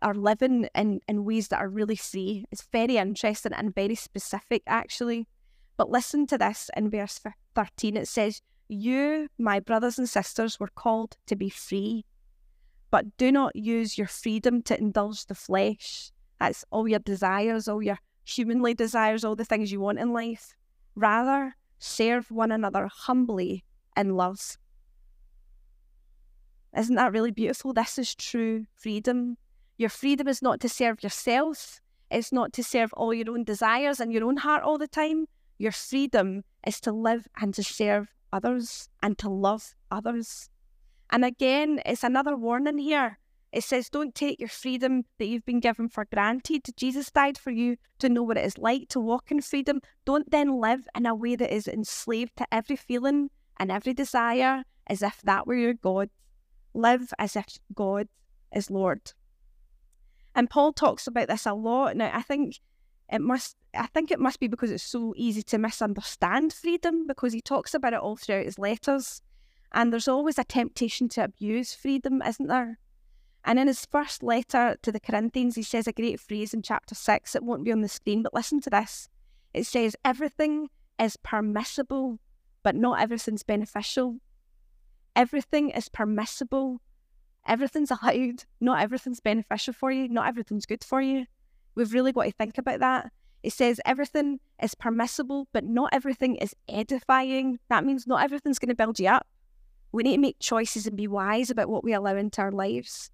are 0.02 0.14
living 0.14 0.68
in, 0.74 1.00
in 1.06 1.24
ways 1.24 1.46
that 1.48 1.60
are 1.60 1.68
really 1.68 1.94
free. 1.94 2.44
It's 2.50 2.66
very 2.72 2.96
interesting 2.96 3.52
and 3.52 3.72
very 3.72 3.94
specific, 3.94 4.64
actually. 4.66 5.28
But 5.76 5.90
listen 5.90 6.26
to 6.28 6.38
this 6.38 6.70
in 6.76 6.90
verse 6.90 7.20
13. 7.54 7.96
It 7.96 8.08
says, 8.08 8.40
You, 8.68 9.28
my 9.38 9.60
brothers 9.60 9.98
and 9.98 10.08
sisters, 10.08 10.58
were 10.58 10.70
called 10.74 11.16
to 11.26 11.36
be 11.36 11.50
free, 11.50 12.04
but 12.90 13.16
do 13.16 13.30
not 13.30 13.54
use 13.54 13.98
your 13.98 14.06
freedom 14.06 14.62
to 14.62 14.78
indulge 14.78 15.26
the 15.26 15.34
flesh. 15.34 16.12
That's 16.40 16.64
all 16.70 16.88
your 16.88 16.98
desires, 17.00 17.68
all 17.68 17.82
your 17.82 17.98
humanly 18.24 18.74
desires, 18.74 19.24
all 19.24 19.36
the 19.36 19.44
things 19.44 19.70
you 19.70 19.80
want 19.80 19.98
in 19.98 20.12
life. 20.12 20.54
Rather, 20.94 21.56
serve 21.78 22.30
one 22.30 22.52
another 22.52 22.88
humbly 22.92 23.64
in 23.96 24.16
love. 24.16 24.56
Isn't 26.76 26.96
that 26.96 27.12
really 27.12 27.30
beautiful? 27.30 27.72
This 27.72 27.98
is 27.98 28.14
true 28.14 28.66
freedom. 28.74 29.36
Your 29.78 29.88
freedom 29.88 30.28
is 30.28 30.42
not 30.42 30.60
to 30.60 30.68
serve 30.68 31.02
yourself, 31.02 31.80
it's 32.10 32.32
not 32.32 32.52
to 32.54 32.62
serve 32.62 32.92
all 32.94 33.12
your 33.12 33.30
own 33.30 33.44
desires 33.44 34.00
and 34.00 34.12
your 34.12 34.24
own 34.24 34.36
heart 34.38 34.62
all 34.62 34.78
the 34.78 34.86
time. 34.86 35.26
Your 35.58 35.72
freedom 35.72 36.44
is 36.66 36.80
to 36.80 36.92
live 36.92 37.26
and 37.40 37.54
to 37.54 37.62
serve 37.62 38.08
others 38.32 38.88
and 39.02 39.16
to 39.18 39.28
love 39.28 39.74
others. 39.90 40.50
And 41.10 41.24
again, 41.24 41.80
it's 41.86 42.04
another 42.04 42.36
warning 42.36 42.78
here. 42.78 43.18
It 43.52 43.64
says, 43.64 43.88
don't 43.88 44.14
take 44.14 44.38
your 44.38 44.48
freedom 44.48 45.04
that 45.18 45.26
you've 45.26 45.46
been 45.46 45.60
given 45.60 45.88
for 45.88 46.04
granted. 46.04 46.66
Jesus 46.76 47.10
died 47.10 47.38
for 47.38 47.50
you 47.50 47.76
to 48.00 48.08
know 48.08 48.22
what 48.22 48.36
it 48.36 48.44
is 48.44 48.58
like 48.58 48.88
to 48.90 49.00
walk 49.00 49.30
in 49.30 49.40
freedom. 49.40 49.80
Don't 50.04 50.30
then 50.30 50.60
live 50.60 50.86
in 50.94 51.06
a 51.06 51.14
way 51.14 51.36
that 51.36 51.54
is 51.54 51.66
enslaved 51.66 52.36
to 52.36 52.46
every 52.52 52.76
feeling 52.76 53.30
and 53.56 53.70
every 53.70 53.94
desire 53.94 54.64
as 54.88 55.00
if 55.00 55.22
that 55.22 55.46
were 55.46 55.54
your 55.54 55.74
God. 55.74 56.10
Live 56.74 57.14
as 57.18 57.34
if 57.36 57.46
God 57.74 58.08
is 58.54 58.70
Lord. 58.70 59.12
And 60.34 60.50
Paul 60.50 60.74
talks 60.74 61.06
about 61.06 61.28
this 61.28 61.46
a 61.46 61.54
lot. 61.54 61.96
Now, 61.96 62.10
I 62.12 62.20
think 62.20 62.60
it 63.10 63.20
must 63.20 63.56
I 63.74 63.86
think 63.86 64.10
it 64.10 64.20
must 64.20 64.40
be 64.40 64.48
because 64.48 64.70
it's 64.70 64.82
so 64.82 65.12
easy 65.16 65.42
to 65.42 65.58
misunderstand 65.58 66.52
freedom 66.52 67.06
because 67.06 67.32
he 67.32 67.40
talks 67.40 67.74
about 67.74 67.92
it 67.92 68.00
all 68.00 68.16
throughout 68.16 68.46
his 68.46 68.58
letters. 68.58 69.20
And 69.72 69.92
there's 69.92 70.08
always 70.08 70.38
a 70.38 70.44
temptation 70.44 71.08
to 71.10 71.24
abuse 71.24 71.74
freedom, 71.74 72.22
isn't 72.22 72.46
there? 72.46 72.78
And 73.44 73.58
in 73.58 73.66
his 73.66 73.84
first 73.86 74.22
letter 74.22 74.76
to 74.82 74.90
the 74.90 75.00
Corinthians, 75.00 75.54
he 75.54 75.62
says 75.62 75.86
a 75.86 75.92
great 75.92 76.18
phrase 76.18 76.54
in 76.54 76.62
chapter 76.62 76.94
6. 76.94 77.34
It 77.34 77.42
won't 77.42 77.64
be 77.64 77.72
on 77.72 77.82
the 77.82 77.88
screen, 77.88 78.22
but 78.22 78.34
listen 78.34 78.60
to 78.62 78.70
this. 78.70 79.08
It 79.54 79.66
says, 79.66 79.94
Everything 80.04 80.68
is 80.98 81.16
permissible, 81.16 82.18
but 82.62 82.74
not 82.74 83.00
everything's 83.00 83.42
beneficial. 83.42 84.16
Everything 85.14 85.70
is 85.70 85.88
permissible. 85.88 86.80
Everything's 87.46 87.90
allowed. 87.90 88.44
Not 88.60 88.80
everything's 88.80 89.20
beneficial 89.20 89.74
for 89.74 89.92
you. 89.92 90.08
Not 90.08 90.26
everything's 90.26 90.66
good 90.66 90.82
for 90.82 91.00
you. 91.00 91.26
We've 91.76 91.92
really 91.92 92.12
got 92.12 92.24
to 92.24 92.32
think 92.32 92.58
about 92.58 92.80
that. 92.80 93.12
It 93.42 93.52
says 93.52 93.80
everything 93.84 94.40
is 94.60 94.74
permissible, 94.74 95.46
but 95.52 95.62
not 95.62 95.90
everything 95.92 96.34
is 96.36 96.56
edifying. 96.68 97.60
That 97.68 97.84
means 97.84 98.06
not 98.06 98.24
everything's 98.24 98.58
going 98.58 98.70
to 98.70 98.74
build 98.74 98.98
you 98.98 99.08
up. 99.08 99.26
We 99.92 100.02
need 100.02 100.16
to 100.16 100.20
make 100.20 100.40
choices 100.40 100.86
and 100.86 100.96
be 100.96 101.06
wise 101.06 101.50
about 101.50 101.68
what 101.68 101.84
we 101.84 101.92
allow 101.92 102.16
into 102.16 102.40
our 102.40 102.50
lives. 102.50 103.10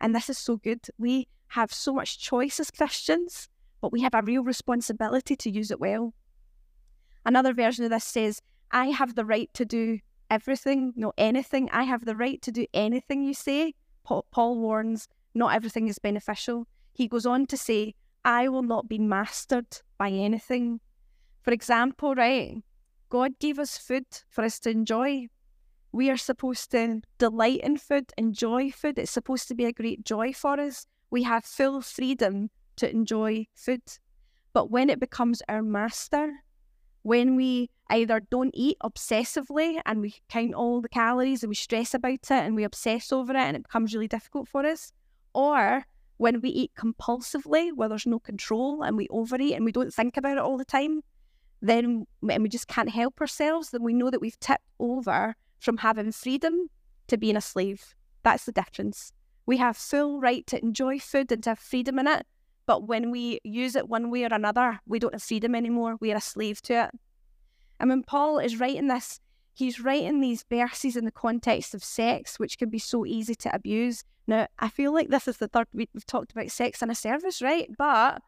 And 0.00 0.14
this 0.14 0.28
is 0.28 0.38
so 0.38 0.56
good. 0.56 0.80
We 0.98 1.28
have 1.48 1.72
so 1.72 1.94
much 1.94 2.18
choice 2.18 2.58
as 2.58 2.70
Christians, 2.70 3.48
but 3.80 3.92
we 3.92 4.00
have 4.00 4.14
a 4.14 4.22
real 4.22 4.42
responsibility 4.42 5.36
to 5.36 5.50
use 5.50 5.70
it 5.70 5.78
well. 5.78 6.12
Another 7.24 7.54
version 7.54 7.84
of 7.84 7.90
this 7.90 8.04
says, 8.04 8.42
I 8.72 8.86
have 8.86 9.14
the 9.14 9.24
right 9.24 9.48
to 9.54 9.64
do 9.64 10.00
everything, 10.30 10.92
not 10.96 11.14
anything. 11.16 11.70
I 11.70 11.84
have 11.84 12.04
the 12.04 12.16
right 12.16 12.42
to 12.42 12.50
do 12.50 12.66
anything 12.74 13.24
you 13.24 13.34
say. 13.34 13.74
Paul 14.04 14.58
warns, 14.58 15.06
not 15.34 15.54
everything 15.54 15.86
is 15.86 15.98
beneficial. 15.98 16.66
He 16.92 17.08
goes 17.08 17.26
on 17.26 17.46
to 17.46 17.56
say, 17.56 17.94
I 18.26 18.48
will 18.48 18.64
not 18.64 18.88
be 18.88 18.98
mastered 18.98 19.68
by 19.98 20.10
anything. 20.10 20.80
For 21.42 21.52
example, 21.52 22.16
right, 22.16 22.56
God 23.08 23.38
gave 23.38 23.60
us 23.60 23.78
food 23.78 24.06
for 24.28 24.42
us 24.42 24.58
to 24.60 24.70
enjoy. 24.70 25.28
We 25.92 26.10
are 26.10 26.16
supposed 26.16 26.72
to 26.72 27.02
delight 27.18 27.60
in 27.60 27.76
food, 27.76 28.12
enjoy 28.18 28.72
food. 28.72 28.98
It's 28.98 29.12
supposed 29.12 29.46
to 29.46 29.54
be 29.54 29.64
a 29.64 29.72
great 29.72 30.04
joy 30.04 30.32
for 30.32 30.58
us. 30.58 30.86
We 31.08 31.22
have 31.22 31.44
full 31.44 31.80
freedom 31.82 32.50
to 32.78 32.90
enjoy 32.90 33.46
food. 33.54 33.82
But 34.52 34.72
when 34.72 34.90
it 34.90 34.98
becomes 34.98 35.40
our 35.48 35.62
master, 35.62 36.32
when 37.02 37.36
we 37.36 37.70
either 37.90 38.18
don't 38.28 38.50
eat 38.54 38.76
obsessively 38.82 39.80
and 39.86 40.00
we 40.00 40.16
count 40.28 40.52
all 40.52 40.80
the 40.80 40.88
calories 40.88 41.44
and 41.44 41.48
we 41.48 41.54
stress 41.54 41.94
about 41.94 42.14
it 42.14 42.30
and 42.32 42.56
we 42.56 42.64
obsess 42.64 43.12
over 43.12 43.34
it 43.34 43.36
and 43.36 43.56
it 43.56 43.62
becomes 43.62 43.94
really 43.94 44.08
difficult 44.08 44.48
for 44.48 44.66
us, 44.66 44.92
or 45.32 45.84
when 46.18 46.40
we 46.40 46.48
eat 46.48 46.72
compulsively 46.78 47.70
where 47.74 47.88
there's 47.88 48.06
no 48.06 48.18
control 48.18 48.82
and 48.82 48.96
we 48.96 49.08
overeat 49.08 49.54
and 49.54 49.64
we 49.64 49.72
don't 49.72 49.92
think 49.92 50.16
about 50.16 50.38
it 50.38 50.42
all 50.42 50.56
the 50.56 50.64
time, 50.64 51.02
then 51.60 52.06
and 52.28 52.42
we 52.42 52.48
just 52.48 52.68
can't 52.68 52.90
help 52.90 53.20
ourselves, 53.20 53.70
then 53.70 53.82
we 53.82 53.94
know 53.94 54.10
that 54.10 54.20
we've 54.20 54.38
tipped 54.40 54.64
over 54.78 55.34
from 55.60 55.78
having 55.78 56.12
freedom 56.12 56.68
to 57.08 57.16
being 57.16 57.36
a 57.36 57.40
slave. 57.40 57.94
That's 58.22 58.44
the 58.44 58.52
difference. 58.52 59.12
We 59.46 59.58
have 59.58 59.76
full 59.76 60.20
right 60.20 60.46
to 60.48 60.60
enjoy 60.60 60.98
food 60.98 61.30
and 61.30 61.42
to 61.44 61.50
have 61.50 61.58
freedom 61.58 61.98
in 61.98 62.06
it, 62.06 62.26
but 62.66 62.86
when 62.88 63.10
we 63.10 63.38
use 63.44 63.76
it 63.76 63.88
one 63.88 64.10
way 64.10 64.24
or 64.24 64.32
another, 64.32 64.80
we 64.86 64.98
don't 64.98 65.14
have 65.14 65.22
freedom 65.22 65.54
anymore. 65.54 65.96
We 66.00 66.12
are 66.12 66.16
a 66.16 66.20
slave 66.20 66.60
to 66.62 66.84
it. 66.84 66.90
And 67.78 67.90
when 67.90 68.02
Paul 68.02 68.38
is 68.38 68.58
writing 68.58 68.88
this, 68.88 69.20
he's 69.54 69.80
writing 69.80 70.20
these 70.20 70.44
verses 70.50 70.96
in 70.96 71.04
the 71.04 71.12
context 71.12 71.74
of 71.74 71.84
sex, 71.84 72.38
which 72.38 72.58
can 72.58 72.70
be 72.70 72.78
so 72.78 73.06
easy 73.06 73.34
to 73.36 73.54
abuse. 73.54 74.02
Now, 74.26 74.48
I 74.58 74.68
feel 74.68 74.92
like 74.92 75.08
this 75.08 75.28
is 75.28 75.36
the 75.36 75.48
third 75.48 75.68
week 75.72 75.90
we've 75.94 76.06
talked 76.06 76.32
about 76.32 76.50
sex 76.50 76.82
in 76.82 76.90
a 76.90 76.94
service, 76.94 77.40
right? 77.40 77.68
But 77.76 78.22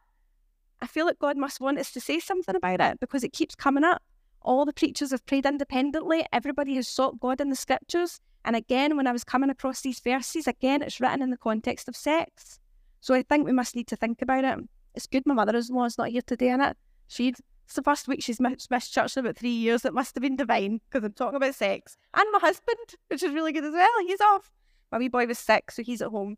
I 0.81 0.87
feel 0.87 1.05
like 1.05 1.19
God 1.19 1.37
must 1.37 1.59
want 1.59 1.79
us 1.79 1.91
to 1.91 1.99
say 1.99 2.19
something 2.19 2.55
about 2.55 2.79
it 2.79 2.99
because 2.99 3.23
it 3.23 3.33
keeps 3.33 3.55
coming 3.55 3.83
up. 3.83 4.01
All 4.41 4.65
the 4.65 4.73
preachers 4.73 5.11
have 5.11 5.25
prayed 5.25 5.45
independently. 5.45 6.25
Everybody 6.31 6.75
has 6.75 6.87
sought 6.87 7.19
God 7.19 7.41
in 7.41 7.49
the 7.49 7.55
scriptures. 7.55 8.21
And 8.45 8.55
again, 8.55 8.95
when 8.95 9.07
I 9.07 9.11
was 9.11 9.25
coming 9.25 9.49
across 9.49 9.81
these 9.81 9.99
verses, 9.99 10.47
again, 10.47 10.81
it's 10.81 11.01
written 11.01 11.21
in 11.21 11.29
the 11.29 11.37
context 11.37 11.89
of 11.89 11.95
sex. 11.97 12.59
So 13.01 13.13
I 13.13 13.21
think 13.21 13.45
we 13.45 13.51
must 13.51 13.75
need 13.75 13.87
to 13.87 13.97
think 13.97 14.21
about 14.21 14.45
it. 14.45 14.59
It's 14.95 15.07
good 15.07 15.25
my 15.25 15.33
mother-in-law 15.33 15.85
is 15.85 15.97
not 15.97 16.09
here 16.09 16.21
today, 16.21 16.49
in 16.49 16.61
it. 16.61 16.77
She 17.07 17.33
it's 17.69 17.75
the 17.75 17.83
first 17.83 18.07
week 18.07 18.23
she's 18.23 18.39
missed, 18.39 18.71
missed 18.71 18.91
church 18.91 19.15
in 19.15 19.23
about 19.23 19.37
three 19.37 19.51
years. 19.51 19.85
It 19.85 19.93
must 19.93 20.15
have 20.15 20.23
been 20.23 20.35
divine 20.35 20.81
because 20.89 21.05
I'm 21.05 21.13
talking 21.13 21.35
about 21.35 21.53
sex. 21.53 21.95
And 22.15 22.25
my 22.31 22.39
husband, 22.39 22.77
which 23.09 23.21
is 23.21 23.31
really 23.31 23.51
good 23.51 23.63
as 23.63 23.73
well. 23.73 23.87
He's 24.07 24.21
off. 24.21 24.51
My 24.91 24.97
wee 24.97 25.07
boy 25.07 25.25
was 25.25 25.39
sick, 25.39 25.71
so 25.71 25.83
he's 25.83 26.01
at 26.01 26.09
home. 26.09 26.37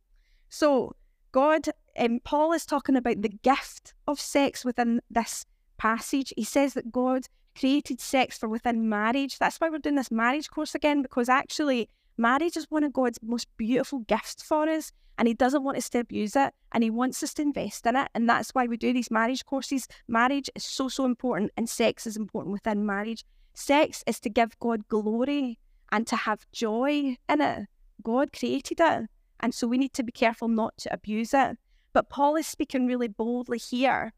So 0.50 0.96
God, 1.32 1.68
um, 1.98 2.20
Paul 2.24 2.54
is 2.54 2.66
talking 2.66 2.96
about 2.96 3.22
the 3.22 3.30
gift 3.30 3.94
of 4.08 4.20
sex 4.20 4.66
within 4.66 5.02
this 5.10 5.46
passage. 5.78 6.34
He 6.36 6.44
says 6.44 6.74
that 6.74 6.92
God 6.92 7.28
created 7.58 8.00
sex 8.02 8.38
for 8.38 8.50
within 8.50 8.90
marriage. 8.90 9.38
That's 9.38 9.58
why 9.58 9.70
we're 9.70 9.80
doing 9.80 9.96
this 9.96 10.12
marriage 10.12 10.50
course 10.50 10.76
again, 10.76 11.02
because 11.02 11.30
actually 11.30 11.90
marriage 12.18 12.58
is 12.58 12.68
one 12.70 12.84
of 12.84 12.94
God's 12.94 13.20
most 13.22 13.48
beautiful 13.58 14.00
gifts 14.00 14.44
for 14.44 14.70
us 14.70 14.92
and 15.18 15.28
he 15.28 15.34
doesn't 15.36 15.64
want 15.64 15.78
us 15.78 15.90
to 15.90 16.00
abuse 16.00 16.36
it 16.36 16.54
and 16.72 16.84
he 16.84 16.90
wants 16.90 17.22
us 17.22 17.34
to 17.36 17.42
invest 17.44 17.86
in 17.86 17.96
it 17.96 18.08
and 18.16 18.28
that's 18.28 18.52
why 18.52 18.66
we 18.66 18.76
do 18.76 18.92
these 18.92 19.12
marriage 19.12 19.46
courses 19.46 19.88
marriage 20.08 20.50
is 20.56 20.64
so 20.64 20.88
so 20.90 21.06
important 21.06 21.52
and 21.58 21.70
sex 21.70 22.08
is 22.08 22.18
important 22.18 22.54
within 22.54 22.86
marriage 22.86 23.24
sex 23.54 24.04
is 24.08 24.20
to 24.20 24.30
give 24.30 24.58
god 24.60 24.88
glory 24.88 25.60
and 25.92 26.08
to 26.08 26.16
have 26.16 26.46
joy 26.52 27.16
in 27.30 27.42
it 27.42 27.68
god 28.04 28.32
created 28.34 28.80
it 28.80 29.10
and 29.40 29.54
so 29.54 29.68
we 29.68 29.78
need 29.78 29.94
to 29.94 30.04
be 30.04 30.12
careful 30.12 30.48
not 30.48 30.76
to 30.78 30.94
abuse 30.94 31.34
it 31.34 31.58
but 31.94 32.10
paul 32.10 32.36
is 32.36 32.48
speaking 32.48 32.88
really 32.88 33.08
boldly 33.08 33.58
here 33.58 34.14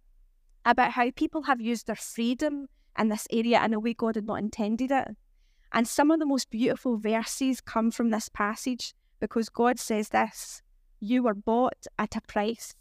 about 0.65 0.91
how 0.91 1.11
people 1.11 1.43
have 1.43 1.61
used 1.61 1.87
their 1.87 1.95
freedom 1.95 2.67
in 2.97 3.09
this 3.09 3.27
area 3.31 3.63
in 3.63 3.73
a 3.73 3.79
way 3.79 3.93
god 3.93 4.15
had 4.15 4.25
not 4.25 4.39
intended 4.39 4.91
it 4.91 5.09
and 5.73 5.87
some 5.87 6.11
of 6.11 6.19
the 6.19 6.25
most 6.25 6.51
beautiful 6.51 6.97
verses 6.97 7.59
come 7.59 7.89
from 7.89 8.11
this 8.11 8.29
passage 8.29 8.93
because 9.19 9.49
God 9.49 9.79
says 9.79 10.09
this 10.09 10.61
you 10.99 11.23
were 11.23 11.33
bought 11.33 11.87
at 11.99 12.15
a 12.15 12.21
price, 12.21 12.75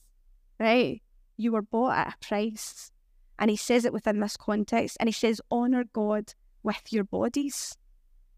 right? 0.61 1.03
You 1.37 1.53
were 1.53 1.63
bought 1.63 1.97
at 1.97 2.15
a 2.15 2.25
price. 2.25 2.93
And 3.39 3.51
he 3.51 3.57
says 3.57 3.85
it 3.85 3.93
within 3.93 4.21
this 4.21 4.37
context. 4.37 4.97
And 5.01 5.09
he 5.09 5.13
says, 5.13 5.41
honor 5.51 5.85
God 5.93 6.35
with 6.63 6.93
your 6.93 7.03
bodies. 7.03 7.77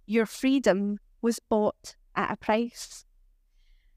Your 0.06 0.25
freedom 0.25 1.00
was 1.21 1.38
bought 1.38 1.97
at 2.16 2.33
a 2.33 2.37
price. 2.37 3.04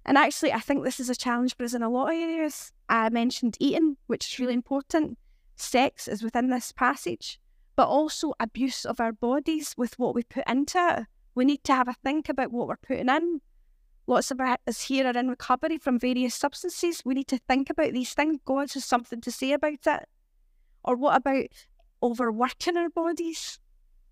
And 0.05 0.17
actually, 0.17 0.53
I 0.53 0.59
think 0.59 0.83
this 0.83 0.99
is 0.99 1.09
a 1.09 1.15
challenge 1.15 1.55
for 1.55 1.63
us 1.63 1.73
in 1.73 1.83
a 1.83 1.89
lot 1.89 2.13
of 2.13 2.19
areas. 2.19 2.71
I 2.87 3.09
mentioned 3.09 3.57
eating, 3.59 3.97
which 4.07 4.31
is 4.31 4.39
really 4.39 4.53
important. 4.53 5.17
Sex 5.57 6.07
is 6.07 6.23
within 6.23 6.49
this 6.49 6.71
passage, 6.71 7.39
but 7.75 7.87
also 7.87 8.33
abuse 8.39 8.85
of 8.85 8.99
our 8.99 9.11
bodies 9.11 9.73
with 9.77 9.99
what 9.99 10.15
we 10.15 10.23
put 10.23 10.47
into 10.47 10.77
it. 10.77 11.05
We 11.35 11.45
need 11.45 11.63
to 11.65 11.73
have 11.73 11.87
a 11.87 11.95
think 12.03 12.29
about 12.29 12.51
what 12.51 12.67
we're 12.67 12.77
putting 12.77 13.09
in. 13.09 13.41
Lots 14.07 14.31
of 14.31 14.39
us 14.39 14.81
here 14.83 15.05
are 15.05 15.17
in 15.17 15.27
recovery 15.27 15.77
from 15.77 15.99
various 15.99 16.33
substances. 16.33 17.01
We 17.03 17.13
need 17.13 17.27
to 17.27 17.39
think 17.39 17.69
about 17.69 17.91
these 17.91 18.13
things. 18.13 18.39
God 18.45 18.71
has 18.71 18.85
something 18.85 19.19
to 19.19 19.31
say 19.31 19.51
about 19.51 19.85
it. 19.85 20.07
Or 20.85 20.95
what 20.95 21.17
about 21.17 21.47
overworking 22.01 22.77
our 22.77 22.89
bodies, 22.89 23.59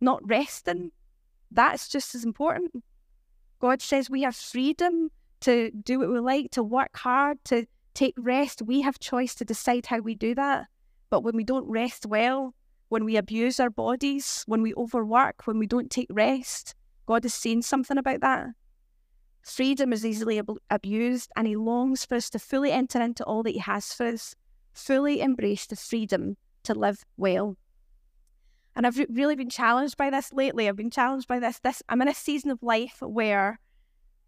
not 0.02 0.28
resting? 0.28 0.92
That's 1.50 1.88
just 1.88 2.14
as 2.14 2.26
important. 2.26 2.84
God 3.60 3.82
says 3.82 4.10
we 4.10 4.22
have 4.24 4.36
freedom 4.36 5.10
to 5.42 5.72
do 5.72 6.00
what 6.00 6.10
we 6.10 6.20
like, 6.20 6.52
to 6.52 6.64
work 6.64 6.96
hard, 6.98 7.44
to 7.46 7.66
take 7.94 8.16
rest. 8.18 8.62
We 8.62 8.82
have 8.82 9.00
choice 9.00 9.36
to 9.36 9.46
decide 9.46 9.86
how 9.86 10.00
we 10.00 10.16
do 10.16 10.36
that. 10.36 10.68
But 11.10 11.22
when 11.22 11.36
we 11.36 11.44
don't 11.44 11.68
rest 11.68 12.06
well, 12.06 12.54
when 12.90 13.06
we 13.06 13.16
abuse 13.16 13.60
our 13.60 13.70
bodies, 13.70 14.44
when 14.48 14.62
we 14.62 14.74
overwork, 14.76 15.46
when 15.46 15.58
we 15.58 15.68
don't 15.68 15.90
take 15.90 16.08
rest, 16.10 16.76
God 17.06 17.26
is 17.26 17.34
saying 17.34 17.64
something 17.64 17.98
about 17.98 18.22
that. 18.22 18.48
Freedom 19.44 19.94
is 19.94 20.06
easily 20.06 20.40
ab- 20.40 20.58
abused, 20.70 21.32
and 21.36 21.48
He 21.48 21.56
longs 21.56 22.06
for 22.06 22.16
us 22.16 22.30
to 22.32 22.40
fully 22.40 22.72
enter 22.72 23.02
into 23.02 23.24
all 23.24 23.44
that 23.44 23.52
He 23.52 23.60
has 23.60 23.94
for 23.94 24.08
us, 24.08 24.36
fully 24.74 25.22
embrace 25.22 25.68
the 25.68 25.76
freedom 25.76 26.38
to 26.64 26.74
live 26.74 27.06
well. 27.18 27.58
And 28.76 28.86
I've 28.86 28.98
re- 28.98 29.08
really 29.10 29.36
been 29.36 29.50
challenged 29.50 29.98
by 29.98 30.10
this 30.10 30.34
lately. 30.34 30.68
I've 30.68 30.76
been 30.76 30.92
challenged 30.92 31.28
by 31.28 31.40
this. 31.40 31.60
This 31.60 31.82
I'm 31.88 32.02
in 32.02 32.08
a 32.08 32.14
season 32.14 32.52
of 32.52 32.62
life 32.62 32.98
where 33.02 33.60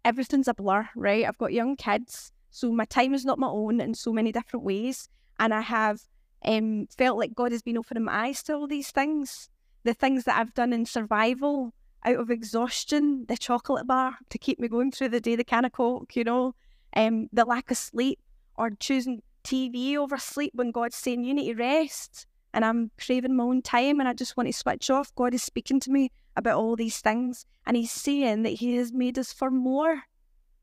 everything's 0.04 0.48
a 0.48 0.54
blur, 0.54 0.88
right? 0.96 1.26
I've 1.26 1.38
got 1.38 1.52
young 1.52 1.76
kids, 1.76 2.32
so 2.50 2.72
my 2.72 2.86
time 2.86 3.12
is 3.12 3.24
not 3.24 3.38
my 3.38 3.48
own 3.48 3.80
in 3.80 3.94
so 3.94 4.12
many 4.12 4.32
different 4.32 4.64
ways, 4.64 5.08
and 5.38 5.52
I 5.52 5.60
have 5.60 6.00
um, 6.44 6.88
felt 6.96 7.18
like 7.18 7.34
God 7.34 7.52
has 7.52 7.62
been 7.62 7.76
opening 7.76 8.04
my 8.04 8.28
eyes 8.28 8.42
to 8.44 8.54
all 8.54 8.66
these 8.66 8.90
things. 8.90 9.50
The 9.84 9.94
things 9.94 10.24
that 10.24 10.38
I've 10.38 10.54
done 10.54 10.72
in 10.72 10.86
survival 10.86 11.72
out 12.04 12.16
of 12.16 12.30
exhaustion, 12.30 13.26
the 13.28 13.36
chocolate 13.36 13.86
bar 13.86 14.16
to 14.30 14.38
keep 14.38 14.58
me 14.58 14.68
going 14.68 14.92
through 14.92 15.10
the 15.10 15.20
day, 15.20 15.36
the 15.36 15.44
can 15.44 15.64
of 15.64 15.72
Coke, 15.72 16.16
you 16.16 16.24
know, 16.24 16.54
um, 16.96 17.28
the 17.32 17.44
lack 17.44 17.70
of 17.70 17.76
sleep, 17.76 18.18
or 18.56 18.70
choosing 18.70 19.22
TV 19.44 19.96
over 19.96 20.16
sleep 20.16 20.52
when 20.54 20.70
God's 20.70 20.96
saying 20.96 21.24
you 21.24 21.34
need 21.34 21.52
to 21.52 21.58
rest 21.58 22.26
and 22.54 22.64
I'm 22.64 22.90
craving 22.98 23.36
my 23.36 23.44
own 23.44 23.62
time 23.62 24.00
and 24.00 24.08
I 24.08 24.12
just 24.12 24.36
want 24.36 24.48
to 24.48 24.52
switch 24.52 24.90
off. 24.90 25.14
God 25.14 25.34
is 25.34 25.42
speaking 25.42 25.80
to 25.80 25.90
me 25.90 26.10
about 26.36 26.56
all 26.56 26.76
these 26.76 27.00
things 27.00 27.44
and 27.66 27.76
He's 27.76 27.92
saying 27.92 28.42
that 28.42 28.54
He 28.54 28.76
has 28.76 28.92
made 28.92 29.18
us 29.18 29.32
for 29.32 29.50
more, 29.50 30.02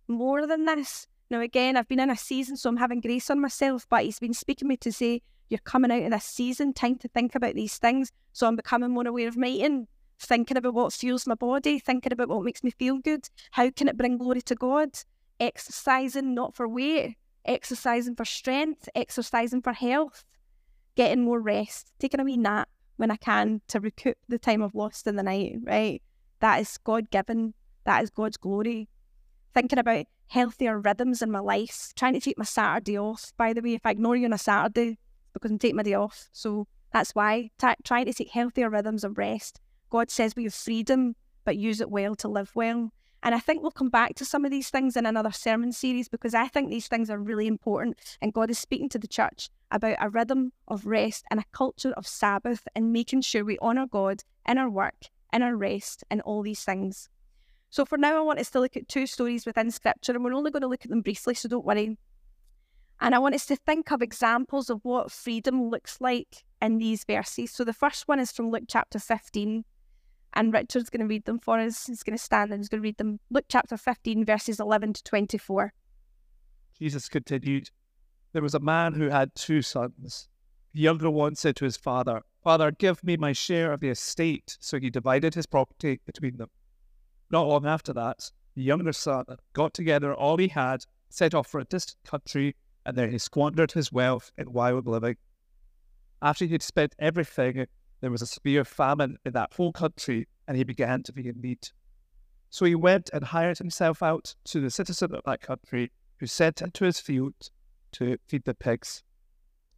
more 0.07 0.47
than 0.47 0.65
this. 0.65 1.07
Now, 1.29 1.41
again, 1.41 1.75
I've 1.75 1.87
been 1.87 1.99
in 1.99 2.09
a 2.09 2.17
season, 2.17 2.55
so 2.55 2.69
I'm 2.69 2.77
having 2.77 3.01
grace 3.01 3.29
on 3.29 3.41
myself, 3.41 3.85
but 3.89 4.03
He's 4.03 4.19
been 4.19 4.33
speaking 4.33 4.67
to 4.67 4.69
me 4.69 4.77
to 4.77 4.91
say, 4.91 5.21
You're 5.49 5.59
coming 5.59 5.91
out 5.91 6.03
of 6.03 6.11
this 6.11 6.25
season, 6.25 6.73
time 6.73 6.97
to 6.97 7.07
think 7.07 7.35
about 7.35 7.55
these 7.55 7.77
things. 7.77 8.11
So 8.33 8.47
I'm 8.47 8.55
becoming 8.55 8.91
more 8.91 9.07
aware 9.07 9.27
of 9.27 9.37
my 9.37 9.47
eating, 9.47 9.87
thinking 10.19 10.57
about 10.57 10.73
what 10.73 10.93
fuels 10.93 11.27
my 11.27 11.35
body, 11.35 11.79
thinking 11.79 12.13
about 12.13 12.29
what 12.29 12.43
makes 12.43 12.63
me 12.63 12.71
feel 12.71 12.99
good. 12.99 13.27
How 13.51 13.69
can 13.71 13.87
it 13.87 13.97
bring 13.97 14.17
glory 14.17 14.41
to 14.43 14.55
God? 14.55 14.89
Exercising 15.39 16.33
not 16.33 16.55
for 16.55 16.67
weight, 16.67 17.15
exercising 17.45 18.15
for 18.15 18.25
strength, 18.25 18.87
exercising 18.95 19.61
for 19.61 19.73
health, 19.73 20.23
getting 20.95 21.23
more 21.23 21.39
rest, 21.39 21.91
taking 21.99 22.19
a 22.19 22.23
wee 22.23 22.37
nap 22.37 22.69
when 22.97 23.11
I 23.11 23.17
can 23.17 23.61
to 23.67 23.79
recoup 23.79 24.17
the 24.29 24.39
time 24.39 24.63
I've 24.63 24.75
lost 24.75 25.07
in 25.07 25.15
the 25.15 25.23
night, 25.23 25.55
right? 25.63 26.01
That 26.39 26.61
is 26.61 26.77
God 26.77 27.09
given. 27.09 27.53
That 27.85 28.03
is 28.03 28.09
God's 28.09 28.37
glory. 28.37 28.89
Thinking 29.53 29.79
about 29.79 30.05
healthier 30.27 30.79
rhythms 30.79 31.21
in 31.21 31.31
my 31.31 31.39
life, 31.39 31.93
trying 31.95 32.13
to 32.13 32.19
take 32.19 32.37
my 32.37 32.45
Saturday 32.45 32.97
off. 32.97 33.31
By 33.37 33.53
the 33.53 33.61
way, 33.61 33.73
if 33.73 33.85
I 33.85 33.91
ignore 33.91 34.15
you 34.15 34.25
on 34.25 34.33
a 34.33 34.37
Saturday, 34.37 34.97
because 35.33 35.51
I'm 35.51 35.59
taking 35.59 35.75
my 35.75 35.83
day 35.83 35.93
off. 35.93 36.29
So 36.31 36.67
that's 36.91 37.13
why. 37.13 37.51
Trying 37.83 38.05
to 38.05 38.13
take 38.13 38.29
healthier 38.29 38.69
rhythms 38.69 39.03
of 39.03 39.17
rest. 39.17 39.59
God 39.89 40.09
says 40.09 40.35
we 40.35 40.45
have 40.45 40.53
freedom, 40.53 41.15
but 41.43 41.57
use 41.57 41.81
it 41.81 41.91
well 41.91 42.15
to 42.15 42.27
live 42.27 42.51
well. 42.55 42.91
And 43.25 43.33
I 43.33 43.39
think 43.39 43.63
we'll 43.63 43.71
come 43.71 43.89
back 43.89 44.13
to 44.15 44.23
some 44.23 44.45
of 44.45 44.51
these 44.51 44.69
things 44.69 44.95
in 44.95 45.07
another 45.07 45.31
sermon 45.31 45.71
series 45.71 46.07
because 46.07 46.35
I 46.35 46.47
think 46.47 46.69
these 46.69 46.87
things 46.87 47.09
are 47.09 47.17
really 47.17 47.47
important. 47.47 48.19
And 48.21 48.31
God 48.31 48.51
is 48.51 48.59
speaking 48.59 48.87
to 48.89 48.99
the 48.99 49.07
church 49.07 49.49
about 49.71 49.97
a 49.99 50.09
rhythm 50.09 50.51
of 50.67 50.85
rest 50.85 51.25
and 51.31 51.39
a 51.39 51.45
culture 51.51 51.91
of 51.93 52.05
Sabbath 52.05 52.67
and 52.75 52.93
making 52.93 53.21
sure 53.21 53.43
we 53.43 53.57
honour 53.57 53.87
God 53.87 54.23
in 54.47 54.59
our 54.59 54.69
work, 54.69 55.07
in 55.33 55.41
our 55.41 55.55
rest, 55.55 56.03
and 56.11 56.21
all 56.21 56.43
these 56.43 56.63
things. 56.63 57.09
So 57.71 57.83
for 57.83 57.97
now, 57.97 58.15
I 58.15 58.21
want 58.21 58.37
us 58.37 58.51
to 58.51 58.59
look 58.59 58.77
at 58.77 58.87
two 58.87 59.07
stories 59.07 59.47
within 59.47 59.71
Scripture, 59.71 60.11
and 60.11 60.23
we're 60.23 60.35
only 60.35 60.51
going 60.51 60.61
to 60.61 60.67
look 60.67 60.85
at 60.85 60.91
them 60.91 61.01
briefly, 61.01 61.33
so 61.33 61.49
don't 61.49 61.65
worry. 61.65 61.97
And 63.01 63.15
I 63.15 63.19
want 63.19 63.33
us 63.33 63.47
to 63.47 63.55
think 63.55 63.91
of 63.91 64.03
examples 64.03 64.69
of 64.69 64.81
what 64.83 65.11
freedom 65.11 65.71
looks 65.71 65.99
like 65.99 66.43
in 66.61 66.77
these 66.77 67.03
verses. 67.03 67.51
So 67.51 67.63
the 67.63 67.73
first 67.73 68.07
one 68.07 68.19
is 68.19 68.31
from 68.31 68.51
Luke 68.51 68.65
chapter 68.67 68.99
15, 68.99 69.65
and 70.35 70.53
Richard's 70.53 70.89
going 70.89 71.01
to 71.01 71.07
read 71.07 71.25
them 71.25 71.39
for 71.39 71.59
us. 71.59 71.87
He's 71.87 72.03
going 72.03 72.17
to 72.17 72.23
stand 72.23 72.51
and 72.51 72.59
he's 72.59 72.69
going 72.69 72.81
to 72.81 72.85
read 72.85 72.97
them. 72.97 73.19
Luke 73.29 73.45
chapter 73.49 73.77
15, 73.77 74.25
verses 74.25 74.59
11 74.59 74.93
to 74.93 75.03
24. 75.03 75.73
Jesus 76.77 77.07
continued, 77.07 77.69
There 78.33 78.41
was 78.41 78.53
a 78.53 78.59
man 78.59 78.93
who 78.93 79.09
had 79.09 79.33
two 79.35 79.61
sons. 79.61 80.27
The 80.73 80.81
younger 80.81 81.09
one 81.09 81.35
said 81.35 81.55
to 81.57 81.65
his 81.65 81.77
father, 81.77 82.21
Father, 82.43 82.71
give 82.71 83.03
me 83.03 83.15
my 83.17 83.31
share 83.31 83.71
of 83.71 83.79
the 83.79 83.89
estate. 83.89 84.57
So 84.59 84.79
he 84.79 84.89
divided 84.89 85.33
his 85.33 85.45
property 85.45 86.01
between 86.05 86.37
them. 86.37 86.49
Not 87.31 87.47
long 87.47 87.65
after 87.65 87.93
that, 87.93 88.29
the 88.55 88.61
younger 88.61 88.93
son 88.93 89.25
got 89.53 89.73
together 89.73 90.13
all 90.13 90.37
he 90.37 90.49
had, 90.49 90.85
set 91.09 91.33
off 91.33 91.47
for 91.47 91.59
a 91.59 91.65
distant 91.65 91.97
country, 92.03 92.55
and 92.85 92.95
there 92.95 93.07
he 93.07 93.17
squandered 93.17 93.71
his 93.71 93.91
wealth 93.91 94.31
in 94.37 94.51
wild 94.51 94.85
living. 94.85 95.15
After 96.21 96.45
he 96.45 96.51
had 96.51 96.61
spent 96.61 96.93
everything, 96.99 97.65
there 98.01 98.11
was 98.11 98.21
a 98.21 98.27
severe 98.27 98.65
famine 98.65 99.17
in 99.25 99.33
that 99.33 99.53
whole 99.53 99.71
country, 99.71 100.27
and 100.47 100.57
he 100.57 100.63
began 100.63 101.03
to 101.03 101.13
be 101.13 101.27
in 101.27 101.41
need. 101.41 101.69
So 102.49 102.65
he 102.65 102.75
went 102.75 103.09
and 103.13 103.23
hired 103.23 103.57
himself 103.57 104.03
out 104.03 104.35
to 104.45 104.61
the 104.61 104.69
citizen 104.69 105.13
of 105.13 105.21
that 105.25 105.41
country, 105.41 105.91
who 106.19 106.27
sent 106.27 106.61
him 106.61 106.71
to 106.71 106.85
his 106.85 106.99
field 106.99 107.33
to 107.93 108.17
feed 108.27 108.45
the 108.45 108.53
pigs. 108.53 109.03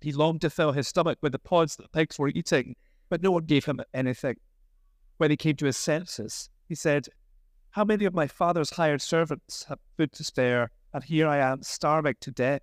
He 0.02 0.12
longed 0.12 0.42
to 0.42 0.50
fill 0.50 0.74
his 0.74 0.88
stomach 0.88 1.18
with 1.22 1.32
the 1.32 1.40
pods 1.40 1.76
that 1.76 1.84
the 1.84 1.90
pigs 1.90 2.20
were 2.20 2.28
eating, 2.30 2.76
but 3.10 3.24
no 3.24 3.32
one 3.32 3.46
gave 3.46 3.66
him 3.66 3.82
anything. 3.94 4.36
When 5.18 5.32
he 5.32 5.38
came 5.38 5.56
to 5.56 5.66
his 5.66 5.78
senses, 5.78 6.50
he 6.68 6.76
said, 6.76 7.08
how 7.72 7.84
many 7.84 8.06
of 8.06 8.14
my 8.16 8.26
father's 8.26 8.72
hired 8.72 9.04
servants 9.04 9.66
have 9.70 9.80
food 9.98 10.12
to 10.14 10.24
spare, 10.24 10.72
and 10.94 11.04
here 11.04 11.28
I 11.28 11.38
am 11.38 11.62
starving 11.62 12.16
to 12.22 12.32
death? 12.32 12.62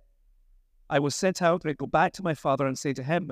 I 0.89 0.99
will 0.99 1.11
set 1.11 1.41
out 1.41 1.63
and 1.63 1.77
go 1.77 1.85
back 1.85 2.11
to 2.13 2.23
my 2.23 2.33
father 2.33 2.67
and 2.67 2.77
say 2.77 2.91
to 2.93 3.03
him, 3.03 3.31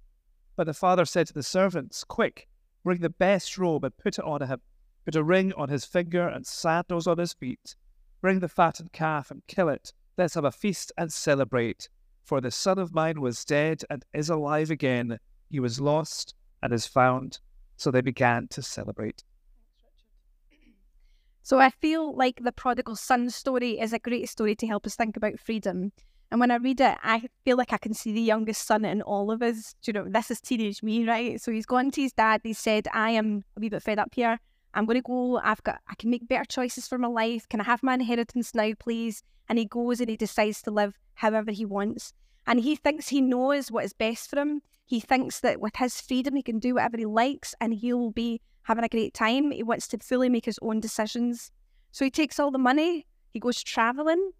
But 0.55 0.67
the 0.67 0.73
father 0.73 1.05
said 1.05 1.27
to 1.27 1.33
the 1.33 1.43
servants, 1.43 2.03
Quick, 2.03 2.47
bring 2.83 3.01
the 3.01 3.09
best 3.09 3.57
robe 3.57 3.83
and 3.83 3.97
put 3.97 4.19
it 4.19 4.25
on 4.25 4.41
him. 4.41 4.61
Put 5.05 5.15
a 5.15 5.23
ring 5.23 5.53
on 5.53 5.69
his 5.69 5.85
finger 5.85 6.27
and 6.27 6.45
sandals 6.45 7.07
on 7.07 7.17
his 7.17 7.33
feet. 7.33 7.75
Bring 8.21 8.39
the 8.39 8.47
fattened 8.47 8.91
calf 8.91 9.31
and 9.31 9.41
kill 9.47 9.69
it. 9.69 9.93
Let's 10.17 10.35
have 10.35 10.45
a 10.45 10.51
feast 10.51 10.91
and 10.97 11.11
celebrate. 11.11 11.89
For 12.23 12.39
the 12.39 12.51
son 12.51 12.77
of 12.77 12.93
mine 12.93 13.19
was 13.19 13.43
dead 13.43 13.83
and 13.89 14.05
is 14.13 14.29
alive 14.29 14.69
again. 14.69 15.19
He 15.49 15.59
was 15.59 15.81
lost 15.81 16.35
and 16.61 16.71
is 16.71 16.85
found. 16.85 17.39
So 17.77 17.89
they 17.89 18.01
began 18.01 18.47
to 18.49 18.61
celebrate. 18.61 19.23
So 21.41 21.59
I 21.59 21.71
feel 21.71 22.15
like 22.15 22.43
the 22.43 22.51
prodigal 22.51 22.95
son 22.95 23.31
story 23.31 23.79
is 23.79 23.93
a 23.93 23.99
great 23.99 24.29
story 24.29 24.55
to 24.55 24.67
help 24.67 24.85
us 24.85 24.95
think 24.95 25.17
about 25.17 25.39
freedom. 25.39 25.91
And 26.31 26.39
when 26.39 26.49
I 26.49 26.55
read 26.55 26.79
it, 26.79 26.97
I 27.03 27.27
feel 27.43 27.57
like 27.57 27.73
I 27.73 27.77
can 27.77 27.93
see 27.93 28.13
the 28.13 28.21
youngest 28.21 28.65
son 28.65 28.85
in 28.85 29.01
all 29.01 29.31
of 29.31 29.41
us. 29.41 29.75
Do 29.81 29.89
you 29.89 29.93
know, 29.93 30.09
this 30.09 30.31
is 30.31 30.39
teenage 30.39 30.81
me, 30.81 31.05
right? 31.05 31.41
So 31.41 31.51
he's 31.51 31.65
gone 31.65 31.91
to 31.91 32.01
his 32.01 32.13
dad. 32.13 32.39
He 32.43 32.53
said, 32.53 32.87
I 32.93 33.11
am 33.11 33.43
a 33.57 33.59
wee 33.59 33.67
bit 33.67 33.83
fed 33.83 33.99
up 33.99 34.15
here. 34.15 34.39
I'm 34.73 34.85
going 34.85 34.97
to 34.97 35.01
go. 35.01 35.39
I've 35.43 35.61
got, 35.63 35.79
I 35.89 35.95
can 35.95 36.09
make 36.09 36.29
better 36.29 36.45
choices 36.45 36.87
for 36.87 36.97
my 36.97 37.09
life. 37.09 37.49
Can 37.49 37.59
I 37.59 37.65
have 37.65 37.83
my 37.83 37.95
inheritance 37.95 38.55
now, 38.55 38.71
please? 38.79 39.23
And 39.49 39.59
he 39.59 39.65
goes 39.65 39.99
and 39.99 40.09
he 40.09 40.15
decides 40.15 40.61
to 40.61 40.71
live 40.71 40.97
however 41.15 41.51
he 41.51 41.65
wants. 41.65 42.13
And 42.47 42.61
he 42.61 42.77
thinks 42.77 43.09
he 43.09 43.19
knows 43.19 43.69
what 43.69 43.83
is 43.83 43.91
best 43.91 44.29
for 44.29 44.39
him. 44.39 44.61
He 44.85 45.01
thinks 45.01 45.41
that 45.41 45.59
with 45.59 45.75
his 45.75 45.99
freedom, 45.99 46.35
he 46.35 46.43
can 46.43 46.59
do 46.59 46.75
whatever 46.75 46.97
he 46.97 47.05
likes 47.05 47.53
and 47.59 47.73
he'll 47.73 48.11
be 48.11 48.39
having 48.63 48.85
a 48.85 48.89
great 48.89 49.13
time. 49.13 49.51
He 49.51 49.63
wants 49.63 49.87
to 49.89 49.97
fully 49.97 50.29
make 50.29 50.45
his 50.45 50.59
own 50.61 50.79
decisions. 50.79 51.51
So 51.91 52.05
he 52.05 52.11
takes 52.11 52.39
all 52.39 52.51
the 52.51 52.57
money, 52.57 53.05
he 53.31 53.39
goes 53.39 53.61
traveling, 53.61 54.31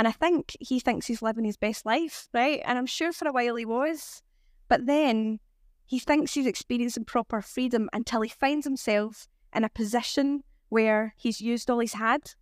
and 0.00 0.08
I 0.08 0.12
think 0.12 0.56
he 0.60 0.80
thinks 0.80 1.06
he's 1.06 1.20
living 1.20 1.44
his 1.44 1.58
best 1.58 1.84
life, 1.84 2.26
right? 2.32 2.62
And 2.64 2.78
I'm 2.78 2.86
sure 2.86 3.12
for 3.12 3.28
a 3.28 3.32
while 3.32 3.56
he 3.56 3.66
was. 3.66 4.22
But 4.66 4.86
then 4.86 5.40
he 5.84 5.98
thinks 5.98 6.32
he's 6.32 6.46
experiencing 6.46 7.04
proper 7.04 7.42
freedom 7.42 7.90
until 7.92 8.22
he 8.22 8.30
finds 8.30 8.64
himself 8.64 9.28
in 9.54 9.62
a 9.62 9.68
position 9.68 10.42
where 10.70 11.12
he's 11.18 11.42
used 11.42 11.68
all 11.68 11.80
he's 11.80 11.92
had. 11.92 12.32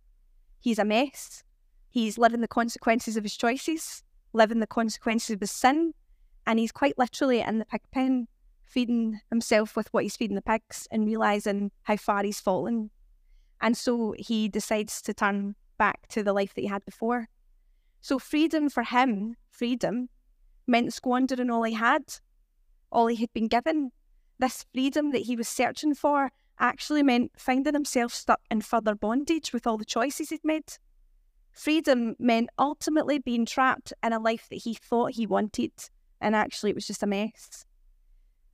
He's 0.61 0.79
a 0.79 0.85
mess. 0.85 1.43
He's 1.89 2.17
living 2.17 2.39
the 2.39 2.47
consequences 2.47 3.17
of 3.17 3.23
his 3.23 3.35
choices, 3.35 4.03
living 4.31 4.61
the 4.61 4.65
consequences 4.65 5.31
of 5.31 5.41
his 5.41 5.51
sin, 5.51 5.93
and 6.47 6.59
he's 6.59 6.71
quite 6.71 6.97
literally 6.97 7.41
in 7.41 7.59
the 7.59 7.65
pig 7.65 7.81
pen 7.91 8.29
feeding 8.63 9.19
himself 9.29 9.75
with 9.75 9.89
what 9.91 10.03
he's 10.03 10.15
feeding 10.15 10.35
the 10.35 10.41
pigs 10.41 10.87
and 10.91 11.05
realizing 11.05 11.71
how 11.83 11.97
far 11.97 12.23
he's 12.23 12.39
fallen. 12.39 12.89
And 13.59 13.75
so 13.75 14.15
he 14.17 14.47
decides 14.47 15.01
to 15.01 15.13
turn 15.13 15.55
back 15.77 16.07
to 16.07 16.23
the 16.23 16.31
life 16.31 16.53
that 16.53 16.61
he 16.61 16.67
had 16.67 16.85
before. 16.85 17.27
So 18.01 18.19
freedom 18.19 18.69
for 18.69 18.83
him, 18.83 19.35
freedom, 19.49 20.09
meant 20.67 20.93
squandering 20.93 21.49
all 21.49 21.63
he 21.63 21.73
had, 21.73 22.03
all 22.91 23.07
he 23.07 23.17
had 23.17 23.33
been 23.33 23.47
given. 23.47 23.91
This 24.37 24.65
freedom 24.73 25.11
that 25.11 25.23
he 25.23 25.35
was 25.35 25.49
searching 25.49 25.93
for 25.93 26.31
actually 26.59 27.03
meant 27.03 27.31
finding 27.37 27.73
himself 27.73 28.13
stuck 28.13 28.41
in 28.49 28.61
further 28.61 28.95
bondage 28.95 29.53
with 29.53 29.67
all 29.67 29.77
the 29.77 29.85
choices 29.85 30.29
he'd 30.29 30.43
made. 30.43 30.77
Freedom 31.51 32.15
meant 32.19 32.49
ultimately 32.57 33.19
being 33.19 33.45
trapped 33.45 33.91
in 34.03 34.13
a 34.13 34.19
life 34.19 34.47
that 34.49 34.63
he 34.63 34.73
thought 34.73 35.11
he 35.11 35.25
wanted, 35.27 35.71
and 36.21 36.35
actually 36.35 36.71
it 36.71 36.75
was 36.75 36.87
just 36.87 37.03
a 37.03 37.07
mess. 37.07 37.65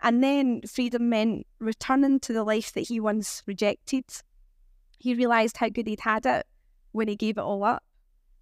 And 0.01 0.23
then 0.23 0.61
freedom 0.61 1.09
meant 1.09 1.45
returning 1.59 2.19
to 2.21 2.33
the 2.33 2.43
life 2.43 2.73
that 2.73 2.87
he 2.87 2.99
once 2.99 3.43
rejected. 3.45 4.05
He 4.97 5.13
realised 5.13 5.57
how 5.57 5.69
good 5.69 5.87
he'd 5.87 6.01
had 6.01 6.25
it 6.25 6.45
when 6.91 7.07
he 7.07 7.15
gave 7.15 7.37
it 7.37 7.41
all 7.41 7.63
up. 7.63 7.83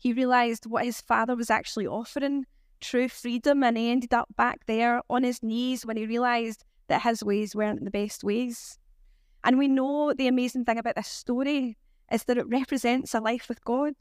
He 0.03 0.11
realised 0.11 0.65
what 0.65 0.83
his 0.83 0.99
father 0.99 1.33
was 1.33 1.49
actually 1.49 1.87
offering 1.87 2.45
true 2.81 3.07
freedom, 3.07 3.63
and 3.63 3.77
he 3.77 3.89
ended 3.89 4.13
up 4.13 4.27
back 4.35 4.65
there 4.65 5.01
on 5.09 5.23
his 5.23 5.41
knees 5.41 5.85
when 5.85 5.95
he 5.95 6.05
realised 6.05 6.65
that 6.89 7.03
his 7.03 7.23
ways 7.23 7.55
weren't 7.55 7.85
the 7.85 7.89
best 7.89 8.21
ways. 8.21 8.77
And 9.45 9.57
we 9.57 9.69
know 9.69 10.11
the 10.13 10.27
amazing 10.27 10.65
thing 10.65 10.77
about 10.77 10.97
this 10.97 11.07
story 11.07 11.77
is 12.11 12.25
that 12.25 12.37
it 12.37 12.49
represents 12.49 13.13
a 13.13 13.21
life 13.21 13.47
with 13.47 13.63
God. 13.63 13.95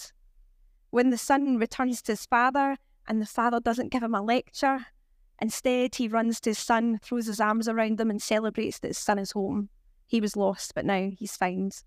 When 0.91 1.11
the 1.11 1.19
son 1.19 1.57
returns 1.57 2.03
to 2.03 2.13
his 2.13 2.27
father 2.27 2.77
and 3.07 3.23
the 3.23 3.27
father 3.27 3.61
doesn't 3.61 3.93
give 3.93 4.03
him 4.03 4.17
a 4.17 4.23
lecture, 4.23 4.85
Instead, 5.41 5.95
he 5.95 6.09
runs 6.09 6.41
to 6.41 6.51
his 6.51 6.59
son, 6.59 6.99
throws 7.01 7.27
his 7.27 7.41
arms 7.41 7.69
around 7.69 8.01
him, 8.01 8.11
and 8.11 8.21
celebrates 8.21 8.81
that 8.81 8.89
his 8.89 8.99
son 8.99 9.21
is 9.21 9.31
home. 9.31 9.69
He 10.09 10.21
was 10.21 10.37
lost, 10.37 10.75
but 10.75 10.85
now 10.85 11.11
he's 11.17 11.37
found. 11.37 11.83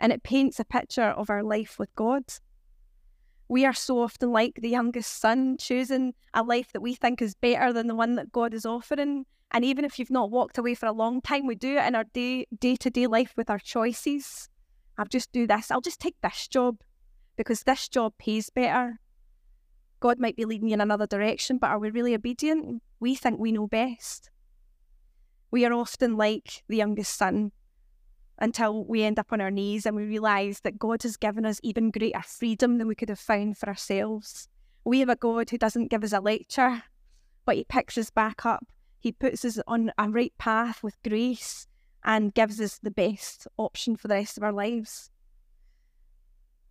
And 0.00 0.12
it 0.12 0.22
paints 0.22 0.60
a 0.60 0.64
picture 0.66 1.02
of 1.02 1.30
our 1.30 1.42
life 1.42 1.78
with 1.78 1.94
God. 1.94 2.24
We 3.48 3.64
are 3.64 3.74
so 3.74 4.00
often 4.00 4.32
like 4.32 4.54
the 4.56 4.70
youngest 4.70 5.20
son, 5.20 5.56
choosing 5.58 6.14
a 6.32 6.42
life 6.42 6.72
that 6.72 6.80
we 6.80 6.94
think 6.94 7.20
is 7.20 7.34
better 7.34 7.72
than 7.72 7.88
the 7.88 7.94
one 7.94 8.14
that 8.14 8.32
God 8.32 8.54
is 8.54 8.64
offering. 8.64 9.26
And 9.50 9.64
even 9.64 9.84
if 9.84 9.98
you've 9.98 10.10
not 10.10 10.30
walked 10.30 10.58
away 10.58 10.74
for 10.74 10.86
a 10.86 10.92
long 10.92 11.20
time, 11.20 11.46
we 11.46 11.54
do 11.54 11.76
it 11.76 11.86
in 11.86 11.94
our 11.94 12.04
day 12.04 12.46
day 12.58 12.76
to 12.76 12.90
day 12.90 13.06
life 13.06 13.34
with 13.36 13.50
our 13.50 13.58
choices. 13.58 14.48
I'll 14.96 15.04
just 15.06 15.30
do 15.32 15.46
this. 15.46 15.70
I'll 15.70 15.80
just 15.80 16.00
take 16.00 16.16
this 16.22 16.48
job 16.48 16.76
because 17.36 17.62
this 17.62 17.88
job 17.88 18.14
pays 18.18 18.50
better. 18.50 18.98
God 20.00 20.18
might 20.18 20.36
be 20.36 20.44
leading 20.44 20.68
you 20.68 20.74
in 20.74 20.80
another 20.80 21.06
direction, 21.06 21.58
but 21.58 21.70
are 21.70 21.78
we 21.78 21.90
really 21.90 22.14
obedient? 22.14 22.82
We 23.00 23.14
think 23.14 23.38
we 23.38 23.52
know 23.52 23.66
best. 23.66 24.30
We 25.50 25.64
are 25.64 25.72
often 25.72 26.16
like 26.16 26.62
the 26.68 26.76
youngest 26.76 27.16
son 27.16 27.52
until 28.38 28.84
we 28.84 29.02
end 29.02 29.18
up 29.18 29.32
on 29.32 29.40
our 29.40 29.50
knees 29.50 29.86
and 29.86 29.96
we 29.96 30.04
realise 30.04 30.60
that 30.60 30.78
God 30.78 31.02
has 31.02 31.16
given 31.16 31.46
us 31.46 31.60
even 31.62 31.90
greater 31.90 32.22
freedom 32.22 32.78
than 32.78 32.88
we 32.88 32.94
could 32.94 33.08
have 33.08 33.20
found 33.20 33.58
for 33.58 33.68
ourselves. 33.68 34.48
We 34.84 35.00
have 35.00 35.08
a 35.08 35.16
God 35.16 35.50
who 35.50 35.58
doesn't 35.58 35.90
give 35.90 36.04
us 36.04 36.12
a 36.12 36.20
lecture, 36.20 36.82
but 37.44 37.56
He 37.56 37.64
picks 37.64 37.96
us 37.96 38.10
back 38.10 38.44
up 38.44 38.66
he 39.04 39.12
puts 39.12 39.44
us 39.44 39.58
on 39.66 39.92
a 39.98 40.08
right 40.08 40.32
path 40.38 40.82
with 40.82 40.96
grace 41.02 41.66
and 42.02 42.32
gives 42.32 42.58
us 42.58 42.78
the 42.78 42.90
best 42.90 43.46
option 43.58 43.96
for 43.96 44.08
the 44.08 44.14
rest 44.14 44.38
of 44.38 44.42
our 44.42 44.50
lives. 44.50 45.10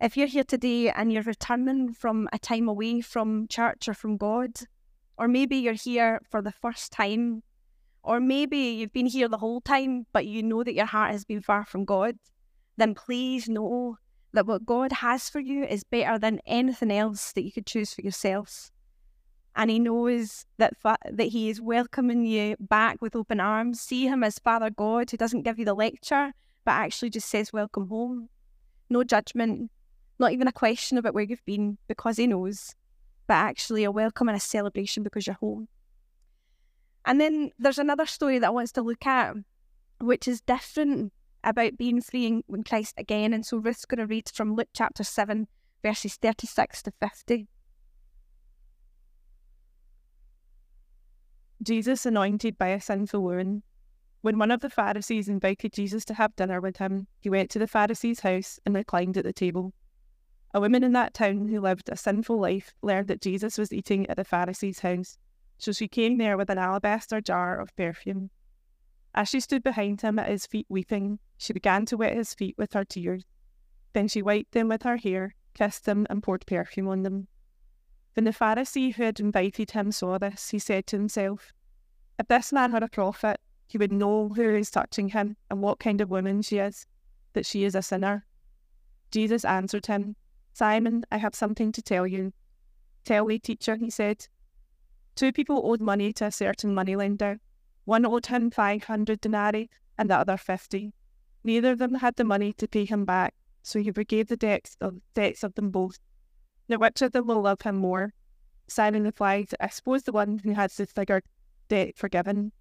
If 0.00 0.16
you're 0.16 0.26
here 0.26 0.42
today 0.42 0.90
and 0.90 1.12
you're 1.12 1.22
returning 1.22 1.92
from 1.92 2.28
a 2.32 2.40
time 2.40 2.68
away 2.68 3.02
from 3.02 3.46
church 3.46 3.88
or 3.88 3.94
from 3.94 4.16
God, 4.16 4.50
or 5.16 5.28
maybe 5.28 5.58
you're 5.58 5.74
here 5.74 6.20
for 6.28 6.42
the 6.42 6.50
first 6.50 6.90
time, 6.90 7.44
or 8.04 8.20
maybe 8.20 8.58
you've 8.58 8.92
been 8.92 9.06
here 9.06 9.28
the 9.28 9.38
whole 9.38 9.60
time, 9.60 10.06
but 10.12 10.26
you 10.26 10.42
know 10.42 10.62
that 10.62 10.74
your 10.74 10.86
heart 10.86 11.12
has 11.12 11.24
been 11.24 11.40
far 11.40 11.64
from 11.64 11.84
God, 11.84 12.16
then 12.76 12.94
please 12.94 13.48
know 13.48 13.96
that 14.32 14.46
what 14.46 14.66
God 14.66 14.92
has 14.92 15.28
for 15.28 15.40
you 15.40 15.64
is 15.64 15.84
better 15.84 16.18
than 16.18 16.40
anything 16.46 16.92
else 16.92 17.32
that 17.32 17.42
you 17.42 17.52
could 17.52 17.66
choose 17.66 17.94
for 17.94 18.02
yourself 18.02 18.70
and 19.56 19.70
he 19.70 19.78
knows 19.78 20.46
that 20.58 20.76
fa- 20.76 20.98
that 21.10 21.28
he 21.28 21.48
is 21.48 21.60
welcoming 21.60 22.24
you 22.24 22.56
back 22.58 23.00
with 23.00 23.14
open 23.14 23.40
arms. 23.40 23.80
See 23.80 24.06
him 24.06 24.24
as 24.24 24.38
Father 24.38 24.70
God 24.70 25.10
who 25.10 25.16
doesn't 25.16 25.42
give 25.42 25.58
you 25.58 25.64
the 25.64 25.74
lecture, 25.74 26.32
but 26.64 26.72
actually 26.72 27.10
just 27.10 27.28
says 27.28 27.52
welcome 27.52 27.88
home. 27.88 28.28
No 28.90 29.04
judgment, 29.04 29.70
not 30.18 30.32
even 30.32 30.48
a 30.48 30.52
question 30.52 30.98
about 30.98 31.14
where 31.14 31.24
you've 31.24 31.44
been 31.44 31.78
because 31.88 32.16
he 32.16 32.26
knows, 32.26 32.74
but 33.26 33.34
actually 33.34 33.84
a 33.84 33.90
welcome 33.90 34.28
and 34.28 34.36
a 34.36 34.40
celebration 34.40 35.02
because 35.02 35.26
you're 35.26 35.36
home. 35.36 35.68
And 37.06 37.20
then 37.20 37.50
there's 37.58 37.78
another 37.78 38.06
story 38.06 38.38
that 38.38 38.46
I 38.46 38.50
want 38.50 38.72
to 38.74 38.82
look 38.82 39.06
at, 39.06 39.34
which 40.00 40.26
is 40.26 40.40
different 40.40 41.12
about 41.42 41.76
being 41.76 42.00
free 42.00 42.26
in 42.26 42.62
Christ 42.64 42.94
again. 42.96 43.34
And 43.34 43.44
so 43.44 43.58
Ruth's 43.58 43.84
going 43.84 43.98
to 43.98 44.06
read 44.06 44.30
from 44.32 44.54
Luke 44.54 44.68
chapter 44.72 45.04
7, 45.04 45.46
verses 45.82 46.16
36 46.16 46.82
to 46.84 46.92
50. 47.00 47.46
Jesus 51.62 52.04
anointed 52.06 52.58
by 52.58 52.68
a 52.68 52.80
sinful 52.80 53.20
woman. 53.20 53.62
When 54.22 54.38
one 54.38 54.50
of 54.50 54.60
the 54.60 54.70
Pharisees 54.70 55.28
invited 55.28 55.74
Jesus 55.74 56.04
to 56.06 56.14
have 56.14 56.36
dinner 56.36 56.60
with 56.60 56.78
him, 56.78 57.06
he 57.20 57.28
went 57.28 57.50
to 57.50 57.58
the 57.58 57.66
Pharisee's 57.66 58.20
house 58.20 58.58
and 58.64 58.74
reclined 58.74 59.18
at 59.18 59.24
the 59.24 59.32
table. 59.32 59.74
A 60.54 60.60
woman 60.60 60.84
in 60.84 60.92
that 60.92 61.14
town 61.14 61.48
who 61.48 61.60
lived 61.60 61.88
a 61.90 61.96
sinful 61.96 62.38
life 62.38 62.72
learned 62.80 63.08
that 63.08 63.20
Jesus 63.20 63.58
was 63.58 63.72
eating 63.72 64.08
at 64.08 64.16
the 64.16 64.24
Pharisee's 64.24 64.78
house, 64.78 65.18
so 65.58 65.72
she 65.72 65.88
came 65.88 66.18
there 66.18 66.36
with 66.36 66.50
an 66.50 66.58
alabaster 66.58 67.20
jar 67.20 67.58
of 67.58 67.74
perfume. 67.76 68.30
As 69.14 69.28
she 69.28 69.40
stood 69.40 69.62
behind 69.62 70.00
him 70.00 70.18
at 70.18 70.28
his 70.28 70.46
feet 70.46 70.66
weeping, 70.68 71.18
she 71.38 71.52
began 71.52 71.86
to 71.86 71.96
wet 71.96 72.14
his 72.14 72.34
feet 72.34 72.56
with 72.58 72.72
her 72.72 72.84
tears. 72.84 73.24
Then 73.92 74.08
she 74.08 74.22
wiped 74.22 74.52
them 74.52 74.68
with 74.68 74.82
her 74.82 74.96
hair, 74.96 75.34
kissed 75.54 75.84
them, 75.84 76.06
and 76.10 76.22
poured 76.22 76.46
perfume 76.46 76.88
on 76.88 77.02
them. 77.02 77.28
When 78.14 78.24
the 78.24 78.32
Pharisee 78.32 78.94
who 78.94 79.04
had 79.04 79.20
invited 79.20 79.70
him 79.70 79.92
saw 79.92 80.18
this, 80.18 80.50
he 80.50 80.58
said 80.58 80.86
to 80.88 80.96
himself, 80.96 81.52
If 82.18 82.28
this 82.28 82.52
man 82.52 82.72
had 82.72 82.82
a 82.82 82.88
prophet, 82.88 83.40
he 83.66 83.78
would 83.78 83.92
know 83.92 84.28
who 84.28 84.54
is 84.54 84.70
touching 84.70 85.08
him 85.08 85.36
and 85.50 85.62
what 85.62 85.80
kind 85.80 86.00
of 86.00 86.10
woman 86.10 86.42
she 86.42 86.58
is, 86.58 86.86
that 87.32 87.46
she 87.46 87.64
is 87.64 87.74
a 87.74 87.82
sinner. 87.82 88.24
Jesus 89.10 89.44
answered 89.44 89.86
him, 89.86 90.16
Simon, 90.52 91.04
I 91.10 91.18
have 91.18 91.34
something 91.34 91.72
to 91.72 91.82
tell 91.82 92.06
you. 92.06 92.32
Tell 93.04 93.26
me, 93.26 93.38
teacher, 93.38 93.76
he 93.76 93.90
said. 93.90 94.26
Two 95.14 95.32
people 95.32 95.62
owed 95.64 95.80
money 95.80 96.12
to 96.14 96.26
a 96.26 96.32
certain 96.32 96.74
moneylender. 96.74 97.38
One 97.84 98.04
owed 98.04 98.26
him 98.26 98.50
500 98.50 99.20
denarii 99.20 99.70
and 99.96 100.10
the 100.10 100.16
other 100.16 100.36
50. 100.36 100.92
Neither 101.44 101.72
of 101.72 101.78
them 101.78 101.94
had 101.94 102.16
the 102.16 102.24
money 102.24 102.52
to 102.54 102.66
pay 102.66 102.84
him 102.84 103.04
back, 103.04 103.34
so 103.62 103.78
he 103.78 103.92
forgave 103.92 104.28
the 104.28 104.36
debts 104.36 104.76
of, 104.80 104.96
debts 105.14 105.44
of 105.44 105.54
them 105.54 105.70
both. 105.70 105.98
Now, 106.68 106.78
which 106.78 107.02
of 107.02 107.12
them 107.12 107.26
will 107.26 107.42
love 107.42 107.62
him 107.62 107.76
more? 107.76 108.14
Simon 108.66 109.04
replied, 109.04 109.50
I 109.60 109.68
suppose 109.68 110.02
the 110.02 110.12
one 110.12 110.38
who 110.38 110.52
has 110.52 110.74
the 110.76 110.86
figure 110.86 111.22
debt 111.68 111.96
forgiven. 111.96 112.52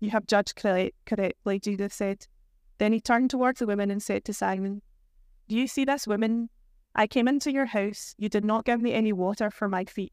You 0.00 0.10
have 0.10 0.26
judged 0.26 0.56
correctly, 0.56 1.58
Jesus 1.58 1.94
said. 1.94 2.26
Then 2.78 2.92
he 2.92 3.00
turned 3.00 3.30
towards 3.30 3.58
the 3.58 3.66
woman 3.66 3.90
and 3.90 4.02
said 4.02 4.24
to 4.26 4.32
Simon, 4.32 4.82
Do 5.48 5.56
you 5.56 5.66
see 5.66 5.84
this 5.84 6.06
woman? 6.06 6.50
I 6.94 7.06
came 7.06 7.28
into 7.28 7.52
your 7.52 7.66
house. 7.66 8.14
You 8.18 8.28
did 8.28 8.44
not 8.44 8.64
give 8.64 8.80
me 8.80 8.92
any 8.92 9.12
water 9.12 9.50
for 9.50 9.68
my 9.68 9.84
feet, 9.84 10.12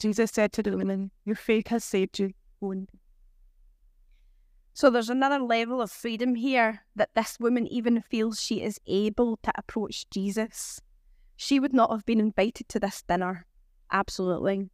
Jesus 0.00 0.30
said 0.30 0.52
to 0.54 0.62
the 0.62 0.76
woman, 0.76 1.10
Your 1.24 1.36
faith 1.36 1.68
has 1.68 1.84
saved 1.84 2.18
you. 2.18 2.32
So 4.72 4.88
there's 4.88 5.10
another 5.10 5.38
level 5.38 5.82
of 5.82 5.90
freedom 5.90 6.34
here 6.34 6.80
that 6.96 7.10
this 7.14 7.38
woman 7.38 7.66
even 7.66 8.02
feels 8.02 8.40
she 8.40 8.62
is 8.62 8.80
able 8.86 9.38
to 9.42 9.52
approach 9.56 10.08
Jesus. 10.10 10.80
She 11.36 11.60
would 11.60 11.74
not 11.74 11.90
have 11.90 12.06
been 12.06 12.20
invited 12.20 12.68
to 12.70 12.80
this 12.80 13.02
dinner. 13.02 13.46
Absolutely. 13.92 14.70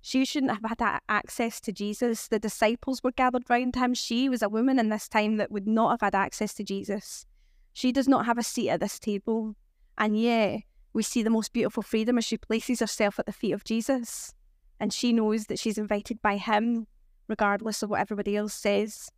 She 0.00 0.24
shouldn't 0.24 0.52
have 0.52 0.78
had 0.78 1.00
access 1.08 1.60
to 1.62 1.72
Jesus. 1.72 2.28
The 2.28 2.38
disciples 2.38 3.02
were 3.02 3.12
gathered 3.12 3.50
round 3.50 3.74
him. 3.74 3.92
She 3.92 4.28
was 4.28 4.40
a 4.40 4.48
woman 4.48 4.78
in 4.78 4.88
this 4.88 5.08
time 5.08 5.36
that 5.36 5.50
would 5.50 5.66
not 5.66 5.90
have 5.90 6.00
had 6.00 6.14
access 6.14 6.54
to 6.54 6.64
Jesus. 6.64 7.26
She 7.72 7.92
does 7.92 8.08
not 8.08 8.24
have 8.24 8.38
a 8.38 8.42
seat 8.42 8.70
at 8.70 8.80
this 8.80 8.98
table. 8.98 9.56
And 9.98 10.18
yet, 10.18 10.60
we 10.92 11.02
see 11.02 11.22
the 11.22 11.30
most 11.30 11.52
beautiful 11.52 11.82
freedom 11.82 12.18
as 12.18 12.24
she 12.24 12.38
places 12.38 12.80
herself 12.80 13.18
at 13.18 13.26
the 13.26 13.32
feet 13.32 13.52
of 13.52 13.64
Jesus. 13.64 14.32
And 14.78 14.92
she 14.92 15.12
knows 15.12 15.46
that 15.46 15.58
she's 15.58 15.78
invited 15.78 16.20
by 16.22 16.36
him, 16.36 16.86
regardless 17.28 17.82
of 17.82 17.90
what 17.90 18.00
everybody 18.00 18.36
else 18.36 18.54
says. 18.54 19.10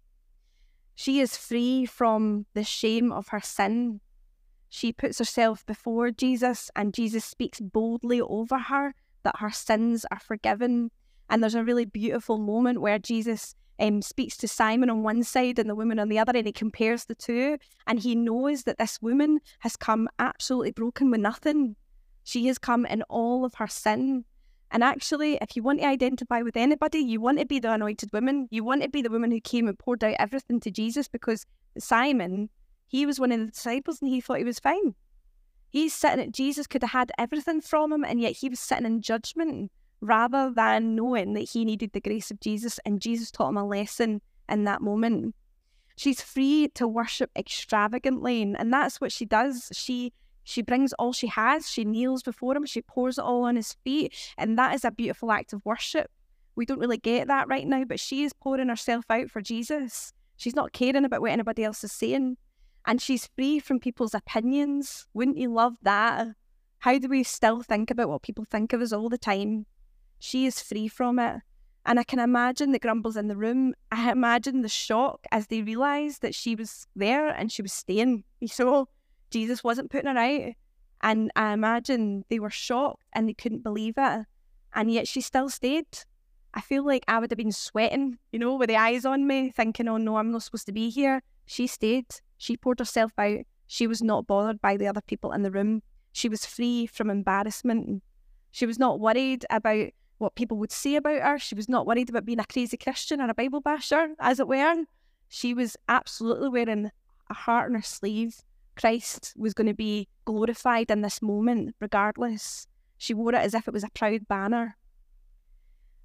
She 0.94 1.20
is 1.20 1.36
free 1.36 1.86
from 1.86 2.46
the 2.54 2.64
shame 2.64 3.12
of 3.12 3.28
her 3.28 3.40
sin 3.40 4.00
she 4.68 4.92
puts 4.92 5.18
herself 5.18 5.64
before 5.64 6.10
Jesus, 6.10 6.70
and 6.76 6.92
Jesus 6.92 7.24
speaks 7.24 7.60
boldly 7.60 8.20
over 8.20 8.58
her 8.58 8.94
that 9.22 9.38
her 9.38 9.50
sins 9.50 10.04
are 10.10 10.20
forgiven. 10.20 10.90
And 11.30 11.42
there's 11.42 11.54
a 11.54 11.64
really 11.64 11.84
beautiful 11.84 12.38
moment 12.38 12.80
where 12.80 12.98
Jesus 12.98 13.54
um, 13.78 14.02
speaks 14.02 14.36
to 14.38 14.48
Simon 14.48 14.90
on 14.90 15.02
one 15.02 15.22
side 15.22 15.58
and 15.58 15.70
the 15.70 15.74
woman 15.74 15.98
on 15.98 16.08
the 16.08 16.18
other, 16.18 16.32
and 16.34 16.46
he 16.46 16.52
compares 16.52 17.04
the 17.04 17.14
two. 17.14 17.58
And 17.86 17.98
he 17.98 18.14
knows 18.14 18.64
that 18.64 18.78
this 18.78 19.00
woman 19.00 19.40
has 19.60 19.76
come 19.76 20.08
absolutely 20.18 20.72
broken 20.72 21.10
with 21.10 21.20
nothing. 21.20 21.76
She 22.24 22.46
has 22.46 22.58
come 22.58 22.84
in 22.84 23.02
all 23.02 23.44
of 23.44 23.54
her 23.54 23.68
sin. 23.68 24.24
And 24.70 24.84
actually, 24.84 25.38
if 25.40 25.56
you 25.56 25.62
want 25.62 25.80
to 25.80 25.86
identify 25.86 26.42
with 26.42 26.56
anybody, 26.56 26.98
you 26.98 27.20
want 27.20 27.38
to 27.38 27.46
be 27.46 27.58
the 27.58 27.72
anointed 27.72 28.12
woman. 28.12 28.48
You 28.50 28.64
want 28.64 28.82
to 28.82 28.88
be 28.88 29.02
the 29.02 29.10
woman 29.10 29.30
who 29.30 29.40
came 29.40 29.66
and 29.66 29.78
poured 29.78 30.04
out 30.04 30.16
everything 30.18 30.60
to 30.60 30.70
Jesus 30.70 31.08
because 31.08 31.46
Simon 31.78 32.50
he 32.88 33.04
was 33.04 33.20
one 33.20 33.30
of 33.30 33.38
the 33.38 33.46
disciples 33.46 34.00
and 34.00 34.10
he 34.10 34.20
thought 34.20 34.38
he 34.38 34.44
was 34.44 34.58
fine. 34.58 34.94
He's 35.70 35.92
sitting 35.92 36.20
at 36.20 36.32
Jesus 36.32 36.66
could 36.66 36.82
have 36.82 36.90
had 36.90 37.12
everything 37.18 37.60
from 37.60 37.92
him, 37.92 38.04
and 38.04 38.20
yet 38.20 38.32
he 38.32 38.48
was 38.48 38.58
sitting 38.58 38.86
in 38.86 39.02
judgment 39.02 39.70
rather 40.00 40.50
than 40.50 40.96
knowing 40.96 41.34
that 41.34 41.50
he 41.50 41.66
needed 41.66 41.92
the 41.92 42.00
grace 42.00 42.30
of 42.30 42.40
Jesus, 42.40 42.80
and 42.86 43.02
Jesus 43.02 43.30
taught 43.30 43.50
him 43.50 43.58
a 43.58 43.66
lesson 43.66 44.22
in 44.48 44.64
that 44.64 44.80
moment. 44.80 45.34
She's 45.96 46.22
free 46.22 46.68
to 46.74 46.88
worship 46.88 47.30
extravagantly, 47.36 48.40
and 48.42 48.72
that's 48.72 48.98
what 49.00 49.12
she 49.12 49.26
does. 49.26 49.68
She 49.74 50.14
she 50.48 50.62
brings 50.62 50.92
all 50.94 51.12
she 51.12 51.26
has, 51.28 51.68
she 51.68 51.84
kneels 51.84 52.22
before 52.22 52.56
him, 52.56 52.66
she 52.66 52.82
pours 52.82 53.18
it 53.18 53.24
all 53.24 53.44
on 53.44 53.56
his 53.56 53.74
feet, 53.84 54.14
and 54.36 54.58
that 54.58 54.74
is 54.74 54.84
a 54.84 54.90
beautiful 54.90 55.30
act 55.30 55.52
of 55.52 55.64
worship. 55.64 56.10
We 56.56 56.66
don't 56.66 56.80
really 56.80 56.98
get 56.98 57.28
that 57.28 57.48
right 57.48 57.66
now, 57.66 57.84
but 57.84 58.00
she 58.00 58.24
is 58.24 58.32
pouring 58.32 58.68
herself 58.68 59.04
out 59.10 59.30
for 59.30 59.40
Jesus. 59.40 60.12
She's 60.36 60.56
not 60.56 60.72
caring 60.72 61.04
about 61.04 61.20
what 61.20 61.30
anybody 61.30 61.64
else 61.64 61.84
is 61.84 61.92
saying 61.92 62.36
and 62.88 63.02
she's 63.02 63.28
free 63.36 63.58
from 63.58 63.80
people's 63.80 64.14
opinions. 64.14 65.06
Wouldn't 65.12 65.36
you 65.36 65.52
love 65.52 65.74
that? 65.82 66.28
How 66.78 66.98
do 66.98 67.06
we 67.06 67.22
still 67.22 67.62
think 67.62 67.90
about 67.90 68.08
what 68.08 68.22
people 68.22 68.46
think 68.50 68.72
of 68.72 68.80
us 68.80 68.94
all 68.94 69.10
the 69.10 69.18
time? 69.18 69.66
She 70.18 70.46
is 70.46 70.62
free 70.62 70.88
from 70.88 71.18
it. 71.18 71.36
And 71.84 72.00
I 72.00 72.02
can 72.02 72.18
imagine 72.18 72.72
the 72.72 72.78
grumbles 72.78 73.18
in 73.18 73.28
the 73.28 73.36
room. 73.36 73.74
I 73.92 74.10
imagine 74.10 74.62
the 74.62 74.70
shock 74.70 75.26
as 75.30 75.48
they 75.48 75.60
realised 75.60 76.22
that 76.22 76.34
she 76.34 76.54
was 76.54 76.86
there 76.96 77.28
and 77.28 77.52
she 77.52 77.60
was 77.60 77.74
staying. 77.74 78.24
You 78.40 78.48
know, 78.58 78.88
Jesus 79.30 79.62
wasn't 79.64 79.90
putting 79.90 80.12
her 80.12 80.18
out. 80.18 80.52
And 81.00 81.30
I 81.36 81.52
imagine 81.52 82.24
they 82.28 82.40
were 82.40 82.50
shocked 82.50 83.02
and 83.12 83.28
they 83.28 83.34
couldn't 83.34 83.62
believe 83.62 83.94
it. 83.96 84.26
And 84.74 84.92
yet 84.92 85.06
she 85.06 85.20
still 85.20 85.48
stayed. 85.48 85.86
I 86.54 86.60
feel 86.60 86.84
like 86.84 87.04
I 87.06 87.18
would 87.18 87.30
have 87.30 87.38
been 87.38 87.52
sweating, 87.52 88.18
you 88.32 88.38
know, 88.38 88.56
with 88.56 88.68
the 88.68 88.76
eyes 88.76 89.04
on 89.04 89.26
me, 89.26 89.50
thinking, 89.50 89.86
oh 89.86 89.96
no, 89.96 90.16
I'm 90.16 90.32
not 90.32 90.42
supposed 90.42 90.66
to 90.66 90.72
be 90.72 90.90
here. 90.90 91.22
She 91.46 91.66
stayed. 91.66 92.06
She 92.38 92.56
poured 92.56 92.78
herself 92.78 93.12
out. 93.18 93.40
She 93.66 93.86
was 93.86 94.02
not 94.02 94.26
bothered 94.26 94.60
by 94.60 94.76
the 94.76 94.88
other 94.88 95.02
people 95.02 95.32
in 95.32 95.42
the 95.42 95.50
room. 95.50 95.82
She 96.12 96.28
was 96.28 96.46
free 96.46 96.86
from 96.86 97.10
embarrassment. 97.10 98.02
She 98.50 98.66
was 98.66 98.78
not 98.78 98.98
worried 98.98 99.44
about 99.50 99.88
what 100.16 100.34
people 100.34 100.56
would 100.56 100.72
say 100.72 100.96
about 100.96 101.22
her. 101.22 101.38
She 101.38 101.54
was 101.54 101.68
not 101.68 101.86
worried 101.86 102.08
about 102.08 102.24
being 102.24 102.40
a 102.40 102.44
crazy 102.44 102.76
Christian 102.76 103.20
or 103.20 103.30
a 103.30 103.34
Bible 103.34 103.60
basher, 103.60 104.14
as 104.18 104.40
it 104.40 104.48
were. 104.48 104.84
She 105.28 105.54
was 105.54 105.76
absolutely 105.88 106.48
wearing 106.48 106.90
a 107.30 107.34
heart 107.34 107.68
on 107.68 107.74
her 107.74 107.82
sleeve. 107.82 108.40
Christ 108.78 109.34
was 109.36 109.54
going 109.54 109.66
to 109.66 109.74
be 109.74 110.08
glorified 110.24 110.90
in 110.90 111.02
this 111.02 111.20
moment, 111.20 111.74
regardless. 111.80 112.66
She 112.96 113.12
wore 113.12 113.34
it 113.34 113.38
as 113.38 113.54
if 113.54 113.66
it 113.66 113.74
was 113.74 113.84
a 113.84 113.90
proud 113.90 114.28
banner. 114.28 114.76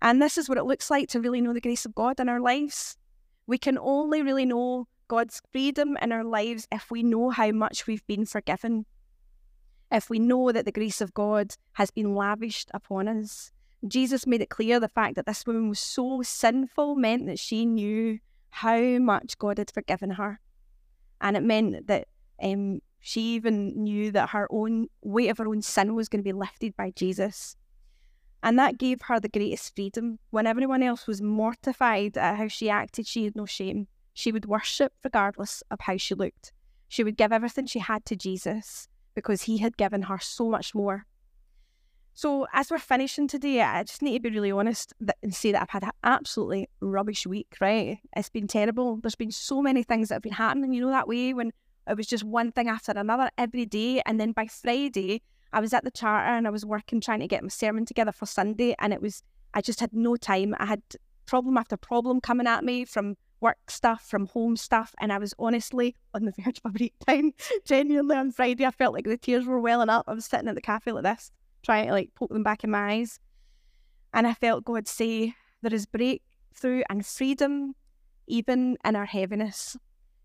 And 0.01 0.21
this 0.21 0.37
is 0.37 0.49
what 0.49 0.57
it 0.57 0.65
looks 0.65 0.89
like 0.89 1.07
to 1.09 1.21
really 1.21 1.39
know 1.39 1.53
the 1.53 1.61
grace 1.61 1.85
of 1.85 1.95
God 1.95 2.19
in 2.19 2.27
our 2.27 2.41
lives. 2.41 2.97
We 3.47 3.57
can 3.57 3.77
only 3.77 4.21
really 4.21 4.45
know 4.45 4.87
God's 5.07 5.41
freedom 5.51 5.97
in 6.01 6.11
our 6.11 6.23
lives 6.23 6.67
if 6.71 6.89
we 6.89 7.03
know 7.03 7.29
how 7.29 7.51
much 7.51 7.87
we've 7.87 8.05
been 8.07 8.25
forgiven. 8.25 8.85
If 9.91 10.09
we 10.09 10.17
know 10.19 10.51
that 10.51 10.65
the 10.65 10.71
grace 10.71 10.99
of 10.99 11.13
God 11.13 11.53
has 11.73 11.91
been 11.91 12.15
lavished 12.15 12.71
upon 12.73 13.07
us. 13.07 13.51
Jesus 13.87 14.25
made 14.25 14.41
it 14.41 14.49
clear 14.49 14.79
the 14.79 14.87
fact 14.87 15.15
that 15.15 15.25
this 15.25 15.45
woman 15.45 15.69
was 15.69 15.79
so 15.79 16.21
sinful 16.23 16.95
meant 16.95 17.27
that 17.27 17.39
she 17.39 17.65
knew 17.65 18.19
how 18.49 18.79
much 18.79 19.37
God 19.37 19.57
had 19.57 19.69
forgiven 19.71 20.11
her. 20.11 20.39
And 21.21 21.37
it 21.37 21.43
meant 21.43 21.87
that 21.87 22.07
um, 22.41 22.79
she 22.99 23.35
even 23.35 23.83
knew 23.83 24.11
that 24.11 24.29
her 24.29 24.47
own 24.49 24.87
weight 25.01 25.29
of 25.29 25.37
her 25.37 25.47
own 25.47 25.61
sin 25.61 25.95
was 25.95 26.09
going 26.09 26.21
to 26.21 26.27
be 26.27 26.31
lifted 26.31 26.75
by 26.77 26.91
Jesus. 26.95 27.55
And 28.41 28.59
that 28.59 28.77
gave 28.77 29.01
her 29.03 29.19
the 29.19 29.29
greatest 29.29 29.75
freedom. 29.75 30.19
When 30.29 30.47
everyone 30.47 30.83
else 30.83 31.07
was 31.07 31.21
mortified 31.21 32.17
at 32.17 32.37
how 32.37 32.47
she 32.47 32.69
acted, 32.69 33.07
she 33.07 33.25
had 33.25 33.35
no 33.35 33.45
shame. 33.45 33.87
She 34.13 34.31
would 34.31 34.45
worship 34.45 34.93
regardless 35.03 35.63
of 35.71 35.79
how 35.81 35.97
she 35.97 36.13
looked. 36.13 36.51
She 36.87 37.03
would 37.03 37.17
give 37.17 37.31
everything 37.31 37.65
she 37.65 37.79
had 37.79 38.05
to 38.05 38.15
Jesus 38.15 38.87
because 39.15 39.43
he 39.43 39.57
had 39.57 39.77
given 39.77 40.03
her 40.03 40.19
so 40.19 40.49
much 40.49 40.75
more. 40.75 41.05
So, 42.15 42.45
as 42.53 42.69
we're 42.69 42.77
finishing 42.77 43.27
today, 43.27 43.61
I 43.61 43.83
just 43.83 44.03
need 44.03 44.13
to 44.13 44.29
be 44.29 44.35
really 44.35 44.51
honest 44.51 44.93
and 45.23 45.33
say 45.33 45.51
that 45.51 45.63
I've 45.63 45.69
had 45.69 45.83
an 45.83 45.91
absolutely 46.03 46.69
rubbish 46.79 47.25
week, 47.25 47.57
right? 47.59 47.97
It's 48.15 48.29
been 48.29 48.47
terrible. 48.47 48.97
There's 48.97 49.15
been 49.15 49.31
so 49.31 49.63
many 49.63 49.81
things 49.81 50.09
that 50.09 50.15
have 50.15 50.21
been 50.21 50.33
happening, 50.33 50.73
you 50.73 50.81
know, 50.81 50.91
that 50.91 51.07
way 51.07 51.33
when 51.33 51.51
it 51.87 51.97
was 51.97 52.07
just 52.07 52.23
one 52.23 52.51
thing 52.51 52.67
after 52.67 52.91
another 52.91 53.29
every 53.37 53.65
day. 53.65 54.01
And 54.05 54.19
then 54.19 54.31
by 54.31 54.47
Friday, 54.47 55.21
I 55.51 55.59
was 55.59 55.73
at 55.73 55.83
the 55.83 55.91
charter 55.91 56.29
and 56.29 56.47
I 56.47 56.49
was 56.49 56.65
working 56.65 57.01
trying 57.01 57.19
to 57.19 57.27
get 57.27 57.43
my 57.43 57.49
sermon 57.49 57.85
together 57.85 58.11
for 58.11 58.25
Sunday. 58.25 58.75
And 58.79 58.93
it 58.93 59.01
was, 59.01 59.23
I 59.53 59.61
just 59.61 59.79
had 59.79 59.93
no 59.93 60.15
time. 60.15 60.55
I 60.59 60.65
had 60.65 60.81
problem 61.25 61.57
after 61.57 61.77
problem 61.77 62.21
coming 62.21 62.47
at 62.47 62.63
me 62.63 62.85
from 62.85 63.15
work 63.41 63.69
stuff, 63.69 64.05
from 64.07 64.27
home 64.27 64.55
stuff. 64.55 64.95
And 64.99 65.11
I 65.11 65.17
was 65.17 65.33
honestly 65.37 65.95
on 66.13 66.25
the 66.25 66.31
verge 66.39 66.61
of 66.63 66.69
a 66.73 66.77
breakdown. 66.77 67.33
Genuinely 67.65 68.15
on 68.15 68.31
Friday, 68.31 68.65
I 68.65 68.71
felt 68.71 68.93
like 68.93 69.05
the 69.05 69.17
tears 69.17 69.45
were 69.45 69.59
welling 69.59 69.89
up. 69.89 70.05
I 70.07 70.13
was 70.13 70.25
sitting 70.25 70.47
at 70.47 70.55
the 70.55 70.61
cafe 70.61 70.91
like 70.91 71.03
this 71.03 71.31
trying 71.63 71.87
to 71.87 71.93
like 71.93 72.13
poke 72.15 72.29
them 72.29 72.43
back 72.43 72.63
in 72.63 72.71
my 72.71 72.93
eyes. 72.93 73.19
And 74.13 74.27
I 74.27 74.33
felt 74.33 74.65
God 74.65 74.87
say, 74.87 75.33
there 75.61 75.73
is 75.73 75.85
breakthrough 75.85 76.83
and 76.89 77.05
freedom 77.05 77.73
even 78.27 78.77
in 78.85 78.95
our 78.95 79.05
heaviness. 79.05 79.77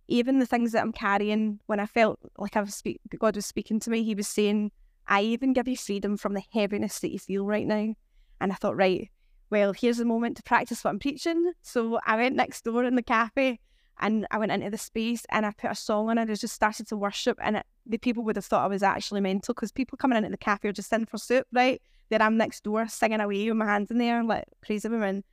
Even 0.09 0.38
the 0.38 0.47
things 0.47 0.73
that 0.73 0.83
I'm 0.83 0.92
carrying, 0.92 1.61
when 1.66 1.81
I 1.81 1.87
felt 1.87 2.18
like 2.38 2.57
I 2.57 2.62
was 2.62 2.83
God 3.18 3.37
was 3.37 3.47
speaking 3.47 3.79
to 3.81 3.90
me, 3.90 4.03
He 4.03 4.14
was 4.14 4.27
saying, 4.27 4.73
I 5.07 5.23
even 5.23 5.53
give 5.53 5.68
you 5.68 5.77
freedom 5.77 6.16
from 6.16 6.35
the 6.35 6.42
heaviness 6.53 6.99
that 7.01 7.12
you 7.12 7.18
feel 7.18 7.47
right 7.47 7.66
now. 7.66 7.94
And 8.40 8.53
I 8.53 8.55
thought, 8.55 8.77
right, 8.77 9.11
well, 9.51 9.73
here's 9.73 9.97
the 9.97 10.05
moment 10.05 10.37
to 10.37 10.42
practice 10.42 10.85
what 10.85 10.90
I'm 10.90 10.99
preaching. 10.99 11.53
So 11.62 11.99
I 12.05 12.16
went 12.16 12.37
next 12.37 12.64
door 12.64 12.85
in 12.85 12.94
the 12.94 13.03
cafe 13.03 13.59
and 14.01 14.27
I 14.31 14.38
went 14.38 14.53
into 14.53 14.71
the 14.71 14.79
space 14.79 15.25
and 15.31 15.44
I 15.44 15.53
put 15.53 15.71
a 15.71 15.75
song 15.75 16.11
on 16.11 16.18
it. 16.18 16.31
I 16.31 16.35
just 16.35 16.55
started 16.55 16.87
to 16.88 16.97
worship, 16.97 17.38
and 17.42 17.57
it, 17.57 17.66
the 17.87 17.99
people 17.99 18.23
would 18.25 18.37
have 18.37 18.44
thought 18.44 18.64
I 18.64 18.68
was 18.68 18.83
actually 18.83 19.21
mental 19.21 19.55
because 19.55 19.73
people 19.73 19.99
coming 19.99 20.18
into 20.18 20.31
the 20.31 20.37
cafe 20.37 20.68
are 20.68 20.73
just 20.73 20.92
in 20.92 21.07
for 21.07 21.18
soup, 21.18 21.47
right? 21.53 21.83
Then 22.11 22.23
I'm 22.23 22.37
next 22.37 22.64
door 22.64 22.87
singing 22.88 23.21
away 23.21 23.49
with 23.49 23.57
my 23.57 23.66
hands 23.66 23.90
in 23.90 23.99
the 23.99 24.07
air 24.07 24.23
like 24.23 24.44
praising 24.61 24.92
him, 24.92 25.25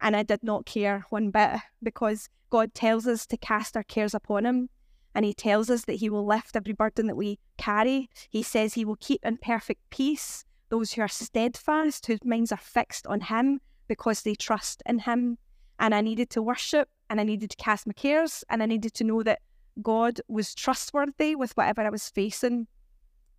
and 0.00 0.16
I 0.16 0.22
did 0.22 0.42
not 0.42 0.66
care 0.66 1.04
one 1.10 1.30
bit 1.30 1.60
because 1.82 2.28
God 2.50 2.74
tells 2.74 3.06
us 3.06 3.26
to 3.26 3.36
cast 3.36 3.76
our 3.76 3.82
cares 3.82 4.14
upon 4.14 4.46
Him, 4.46 4.70
and 5.14 5.24
He 5.24 5.34
tells 5.34 5.70
us 5.70 5.84
that 5.84 5.94
He 5.96 6.10
will 6.10 6.26
lift 6.26 6.56
every 6.56 6.72
burden 6.72 7.06
that 7.06 7.16
we 7.16 7.38
carry. 7.56 8.08
He 8.30 8.42
says 8.42 8.74
He 8.74 8.84
will 8.84 8.96
keep 8.96 9.24
in 9.24 9.36
perfect 9.38 9.80
peace 9.90 10.44
those 10.68 10.92
who 10.92 11.02
are 11.02 11.08
steadfast, 11.08 12.06
whose 12.06 12.24
minds 12.24 12.52
are 12.52 12.58
fixed 12.58 13.06
on 13.06 13.20
Him 13.22 13.60
because 13.86 14.22
they 14.22 14.34
trust 14.34 14.82
in 14.86 15.00
Him. 15.00 15.38
And 15.78 15.94
I 15.94 16.00
needed 16.00 16.30
to 16.30 16.42
worship 16.42 16.88
and 17.08 17.20
I 17.20 17.24
needed 17.24 17.50
to 17.50 17.56
cast 17.56 17.86
my 17.86 17.92
cares 17.92 18.44
and 18.50 18.62
I 18.62 18.66
needed 18.66 18.94
to 18.94 19.04
know 19.04 19.22
that 19.22 19.40
God 19.80 20.20
was 20.28 20.54
trustworthy 20.54 21.34
with 21.36 21.56
whatever 21.56 21.82
I 21.82 21.90
was 21.90 22.08
facing. 22.08 22.66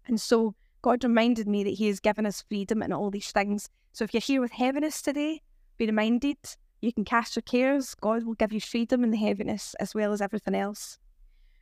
And 0.08 0.20
so 0.20 0.56
God 0.82 1.04
reminded 1.04 1.48
me 1.48 1.64
that 1.64 1.72
He 1.72 1.88
has 1.88 2.00
given 2.00 2.26
us 2.26 2.44
freedom 2.48 2.82
in 2.82 2.94
all 2.94 3.12
these 3.12 3.32
things. 3.32 3.70
So 3.92 4.04
if 4.04 4.14
you're 4.14 4.22
here 4.22 4.42
with 4.42 4.52
heaviness 4.52 5.02
today, 5.02 5.42
be 5.80 5.88
reminded 5.88 6.38
you 6.82 6.94
can 6.94 7.04
cast 7.04 7.36
your 7.36 7.44
cares. 7.44 7.96
God 7.96 8.24
will 8.24 8.36
give 8.36 8.54
you 8.54 8.62
freedom 8.62 9.10
the 9.10 9.18
heaviness 9.18 9.76
as 9.80 9.96
well 9.96 10.14
as 10.14 10.22
everything 10.22 10.56
else. 10.56 10.98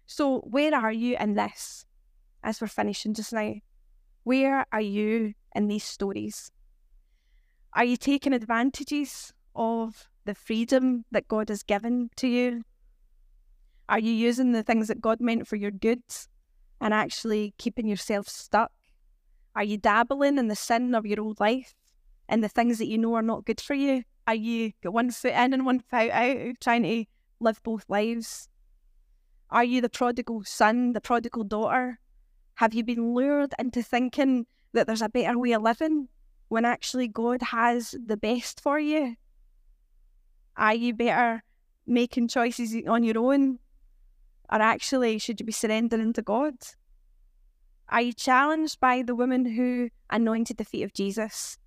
So 0.06 0.40
where 0.40 0.76
are 0.76 0.92
you 0.92 1.18
in 1.20 1.36
this 1.36 1.86
as 2.44 2.62
we're 2.62 2.68
finishing 2.68 3.14
just 3.14 3.34
now? 3.34 3.56
Where 4.24 4.66
are 4.72 4.82
you 4.82 5.34
in 5.56 5.68
these 5.68 5.84
stories? 5.84 6.52
Are 7.74 7.84
you 7.84 7.98
taking 7.98 8.34
advantages 8.34 9.34
of 9.56 10.10
the 10.26 10.36
freedom 10.36 11.06
that 11.12 11.28
God 11.28 11.50
has 11.50 11.64
given 11.64 12.10
to 12.18 12.28
you? 12.28 12.64
Are 13.90 14.00
you 14.00 14.12
using 14.12 14.52
the 14.52 14.64
things 14.64 14.88
that 14.90 15.02
God 15.02 15.22
meant 15.22 15.48
for 15.48 15.56
your 15.56 15.72
good 15.72 16.04
and 16.82 16.94
actually 16.94 17.54
keeping 17.58 17.88
yourself 17.88 18.28
stuck? 18.28 18.72
Are 19.56 19.64
you 19.64 19.78
dabbling 19.78 20.38
in 20.38 20.48
the 20.48 20.56
sin 20.56 20.94
of 20.94 21.06
your 21.06 21.22
old 21.22 21.40
life 21.40 21.74
and 22.30 22.44
the 22.44 22.50
things 22.50 22.78
that 22.80 22.88
you 22.88 22.98
know 22.98 23.16
are 23.16 23.22
not 23.22 23.46
good 23.46 23.62
for 23.62 23.74
you? 23.74 24.04
Are 24.28 24.36
you 24.36 24.74
got 24.84 24.94
one 24.94 25.12
foot 25.12 25.32
in 25.32 25.54
and 25.54 25.66
one 25.66 25.80
foot 25.80 26.12
out, 26.12 26.56
trying 26.60 26.84
to 26.84 27.06
live 27.40 27.62
both 27.64 27.86
lives? 27.88 28.50
Are 29.50 29.64
you 29.64 29.80
the 29.80 29.90
prodigal 29.90 30.44
son, 30.44 30.94
the 30.94 31.02
prodigal 31.02 31.46
daughter? 31.46 32.00
Have 32.56 32.74
you 32.74 32.84
been 32.84 33.14
lured 33.14 33.54
into 33.58 33.82
thinking 33.82 34.46
that 34.74 34.88
there's 34.88 35.02
a 35.02 35.10
better 35.10 35.38
way 35.38 35.54
of 35.54 35.62
living 35.62 36.10
when 36.50 36.66
actually 36.66 37.08
God 37.08 37.42
has 37.42 37.96
the 38.06 38.18
best 38.18 38.60
for 38.60 38.80
you? 38.80 39.16
Are 40.58 40.74
you 40.74 40.94
better 40.94 41.44
making 41.86 42.28
choices 42.28 42.76
on 42.88 43.04
your 43.04 43.18
own? 43.18 43.60
Or 44.52 44.62
actually, 44.62 45.20
should 45.20 45.40
you 45.40 45.46
be 45.46 45.52
surrendering 45.52 46.14
to 46.14 46.22
God? 46.22 46.56
Are 47.90 48.02
you 48.02 48.12
challenged 48.12 48.80
by 48.80 49.02
the 49.02 49.16
woman 49.16 49.46
who 49.46 49.90
anointed 50.10 50.58
the 50.58 50.66
feet 50.66 50.84
of 50.84 50.94
Jesus? 50.94 51.58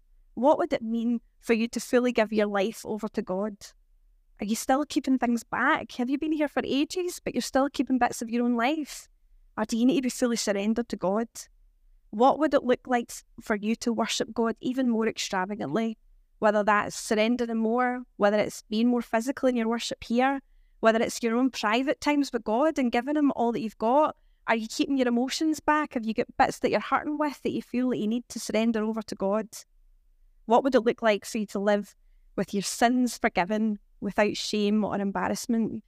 What 0.40 0.56
would 0.58 0.72
it 0.72 0.82
mean 0.82 1.20
for 1.38 1.52
you 1.52 1.68
to 1.68 1.80
fully 1.80 2.12
give 2.12 2.32
your 2.32 2.46
life 2.46 2.80
over 2.84 3.08
to 3.08 3.22
God? 3.22 3.56
Are 4.40 4.46
you 4.46 4.56
still 4.56 4.86
keeping 4.86 5.18
things 5.18 5.44
back? 5.44 5.92
Have 5.92 6.08
you 6.08 6.18
been 6.18 6.32
here 6.32 6.48
for 6.48 6.62
ages, 6.64 7.20
but 7.22 7.34
you're 7.34 7.42
still 7.42 7.68
keeping 7.68 7.98
bits 7.98 8.22
of 8.22 8.30
your 8.30 8.44
own 8.44 8.56
life? 8.56 9.06
Or 9.58 9.66
do 9.66 9.76
you 9.76 9.84
need 9.84 9.96
to 9.96 10.02
be 10.02 10.10
fully 10.10 10.36
surrendered 10.36 10.88
to 10.88 10.96
God? 10.96 11.28
What 12.08 12.38
would 12.38 12.54
it 12.54 12.64
look 12.64 12.80
like 12.86 13.12
for 13.42 13.54
you 13.54 13.76
to 13.76 13.92
worship 13.92 14.32
God 14.32 14.56
even 14.60 14.88
more 14.88 15.06
extravagantly? 15.06 15.98
whether 16.40 16.64
that's 16.64 16.96
surrendering 16.96 17.58
more, 17.58 18.02
whether 18.16 18.38
it's 18.38 18.62
being 18.70 18.88
more 18.88 19.02
physical 19.02 19.48
in 19.48 19.56
your 19.56 19.68
worship 19.68 20.02
here, 20.02 20.40
whether 20.80 21.00
it's 21.00 21.22
your 21.22 21.36
own 21.36 21.50
private 21.50 22.00
times 22.00 22.32
with 22.32 22.44
God 22.44 22.78
and 22.78 22.90
giving 22.90 23.16
Him 23.16 23.30
all 23.36 23.52
that 23.52 23.60
you've 23.60 23.78
got. 23.78 24.16
Are 24.46 24.56
you 24.56 24.66
keeping 24.66 24.96
your 24.96 25.08
emotions 25.08 25.60
back? 25.60 25.94
Have 25.94 26.06
you 26.06 26.14
got 26.14 26.34
bits 26.38 26.58
that 26.60 26.70
you're 26.70 26.80
hurting 26.80 27.18
with 27.18 27.40
that 27.42 27.52
you 27.52 27.60
feel 27.60 27.90
that 27.90 27.98
you 27.98 28.08
need 28.08 28.26
to 28.30 28.40
surrender 28.40 28.82
over 28.82 29.02
to 29.02 29.14
God? 29.14 29.48
What 30.50 30.64
would 30.64 30.74
it 30.74 30.80
look 30.80 31.00
like 31.00 31.24
for 31.24 31.38
you 31.38 31.46
to 31.46 31.60
live 31.60 31.94
with 32.34 32.52
your 32.52 32.64
sins 32.64 33.16
forgiven 33.16 33.78
without 34.00 34.36
shame 34.36 34.82
or 34.84 34.98
embarrassment? 34.98 35.84